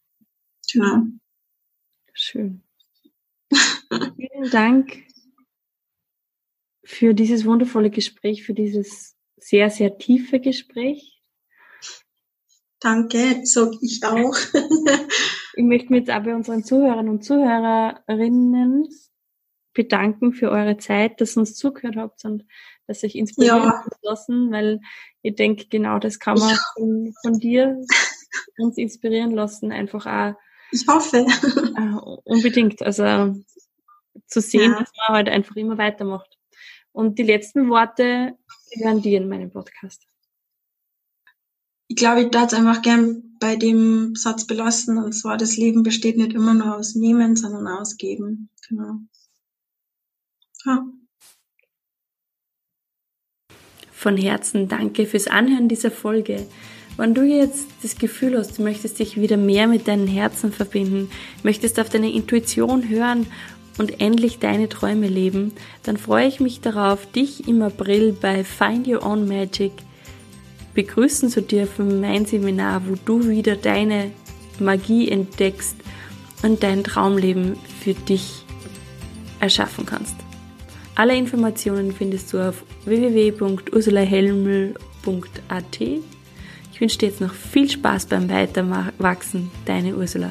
Genau. 0.72 1.02
Schön. 2.12 2.62
Vielen 3.50 4.50
Dank 4.52 5.02
für 6.84 7.14
dieses 7.14 7.44
wundervolle 7.44 7.90
Gespräch, 7.90 8.44
für 8.44 8.54
dieses 8.54 9.16
sehr, 9.36 9.70
sehr 9.70 9.98
tiefe 9.98 10.38
Gespräch. 10.38 11.20
Danke, 12.78 13.40
sag 13.42 13.72
ich 13.80 14.04
auch. 14.04 14.36
ich 15.54 15.64
möchte 15.64 15.90
mich 15.90 16.06
jetzt 16.06 16.10
auch 16.10 16.22
bei 16.22 16.32
unseren 16.36 16.62
Zuhörern 16.62 17.08
und 17.08 17.24
Zuhörerinnen 17.24 18.86
bedanken 19.74 20.32
für 20.32 20.50
eure 20.50 20.76
Zeit, 20.78 21.20
dass 21.20 21.36
ihr 21.36 21.40
uns 21.40 21.54
zugehört 21.54 21.96
habt 21.96 22.24
und 22.24 22.44
dass 22.86 23.02
ihr 23.02 23.08
euch 23.08 23.16
inspirieren 23.16 23.64
ja. 23.64 23.84
lassen, 24.02 24.50
weil 24.50 24.80
ich 25.22 25.34
denke, 25.34 25.66
genau 25.68 25.98
das 25.98 26.18
kann 26.18 26.38
man 26.38 26.56
von, 26.74 27.14
von, 27.22 27.38
dir 27.38 27.78
uns 28.58 28.78
inspirieren 28.78 29.32
lassen, 29.32 29.72
einfach 29.72 30.06
auch. 30.06 30.34
Ich 30.70 30.86
hoffe. 30.88 31.26
Äh, 31.76 32.20
unbedingt. 32.24 32.82
Also 32.82 33.36
zu 34.26 34.40
sehen, 34.40 34.72
ja. 34.72 34.80
dass 34.80 34.90
man 34.96 35.16
halt 35.16 35.28
einfach 35.28 35.56
immer 35.56 35.78
weitermacht. 35.78 36.38
Und 36.92 37.18
die 37.18 37.24
letzten 37.24 37.68
Worte 37.68 38.36
die 38.74 38.84
hören 38.84 39.02
die 39.02 39.14
in 39.14 39.28
meinem 39.28 39.50
Podcast. 39.50 40.06
Ich 41.86 41.96
glaube, 41.96 42.22
ich 42.22 42.30
darf 42.30 42.52
es 42.52 42.54
einfach 42.54 42.82
gern 42.82 43.36
bei 43.40 43.56
dem 43.56 44.14
Satz 44.14 44.46
belassen, 44.46 44.98
und 44.98 45.12
zwar, 45.12 45.36
das 45.36 45.56
Leben 45.56 45.82
besteht 45.82 46.16
nicht 46.16 46.32
immer 46.32 46.54
nur 46.54 46.76
aus 46.76 46.94
Nehmen, 46.94 47.36
sondern 47.36 47.66
aus 47.66 47.96
Geben. 47.96 48.48
Genau. 48.68 49.00
Ja. 50.64 50.86
Von 53.92 54.16
Herzen 54.16 54.68
danke 54.68 55.06
fürs 55.06 55.26
Anhören 55.26 55.68
dieser 55.68 55.90
Folge. 55.90 56.46
Wenn 56.96 57.14
du 57.14 57.22
jetzt 57.22 57.66
das 57.82 57.96
Gefühl 57.96 58.38
hast, 58.38 58.58
du 58.58 58.62
möchtest 58.62 58.98
dich 58.98 59.20
wieder 59.20 59.36
mehr 59.36 59.66
mit 59.66 59.88
deinem 59.88 60.06
Herzen 60.06 60.52
verbinden, 60.52 61.10
möchtest 61.42 61.80
auf 61.80 61.88
deine 61.88 62.12
Intuition 62.12 62.88
hören 62.88 63.26
und 63.78 64.00
endlich 64.00 64.38
deine 64.38 64.68
Träume 64.68 65.08
leben, 65.08 65.52
dann 65.82 65.96
freue 65.96 66.28
ich 66.28 66.38
mich 66.38 66.60
darauf, 66.60 67.10
dich 67.10 67.48
im 67.48 67.62
April 67.62 68.12
bei 68.12 68.44
Find 68.44 68.86
Your 68.86 69.04
Own 69.04 69.26
Magic 69.26 69.72
begrüßen 70.74 71.30
zu 71.30 71.42
dürfen, 71.42 72.00
mein 72.00 72.26
Seminar, 72.26 72.82
wo 72.86 72.94
du 73.04 73.28
wieder 73.28 73.56
deine 73.56 74.10
Magie 74.60 75.08
entdeckst 75.08 75.76
und 76.42 76.62
dein 76.62 76.84
Traumleben 76.84 77.56
für 77.82 77.94
dich 77.94 78.44
erschaffen 79.40 79.86
kannst. 79.86 80.23
Alle 80.96 81.16
Informationen 81.16 81.92
findest 81.92 82.32
du 82.32 82.38
auf 82.38 82.62
www.ursulahelmel.at. 82.84 85.80
Ich 85.80 86.80
wünsche 86.80 86.98
dir 86.98 87.08
jetzt 87.08 87.20
noch 87.20 87.34
viel 87.34 87.68
Spaß 87.68 88.06
beim 88.06 88.30
Weiterwachsen, 88.30 89.50
deine 89.64 89.96
Ursula. 89.96 90.30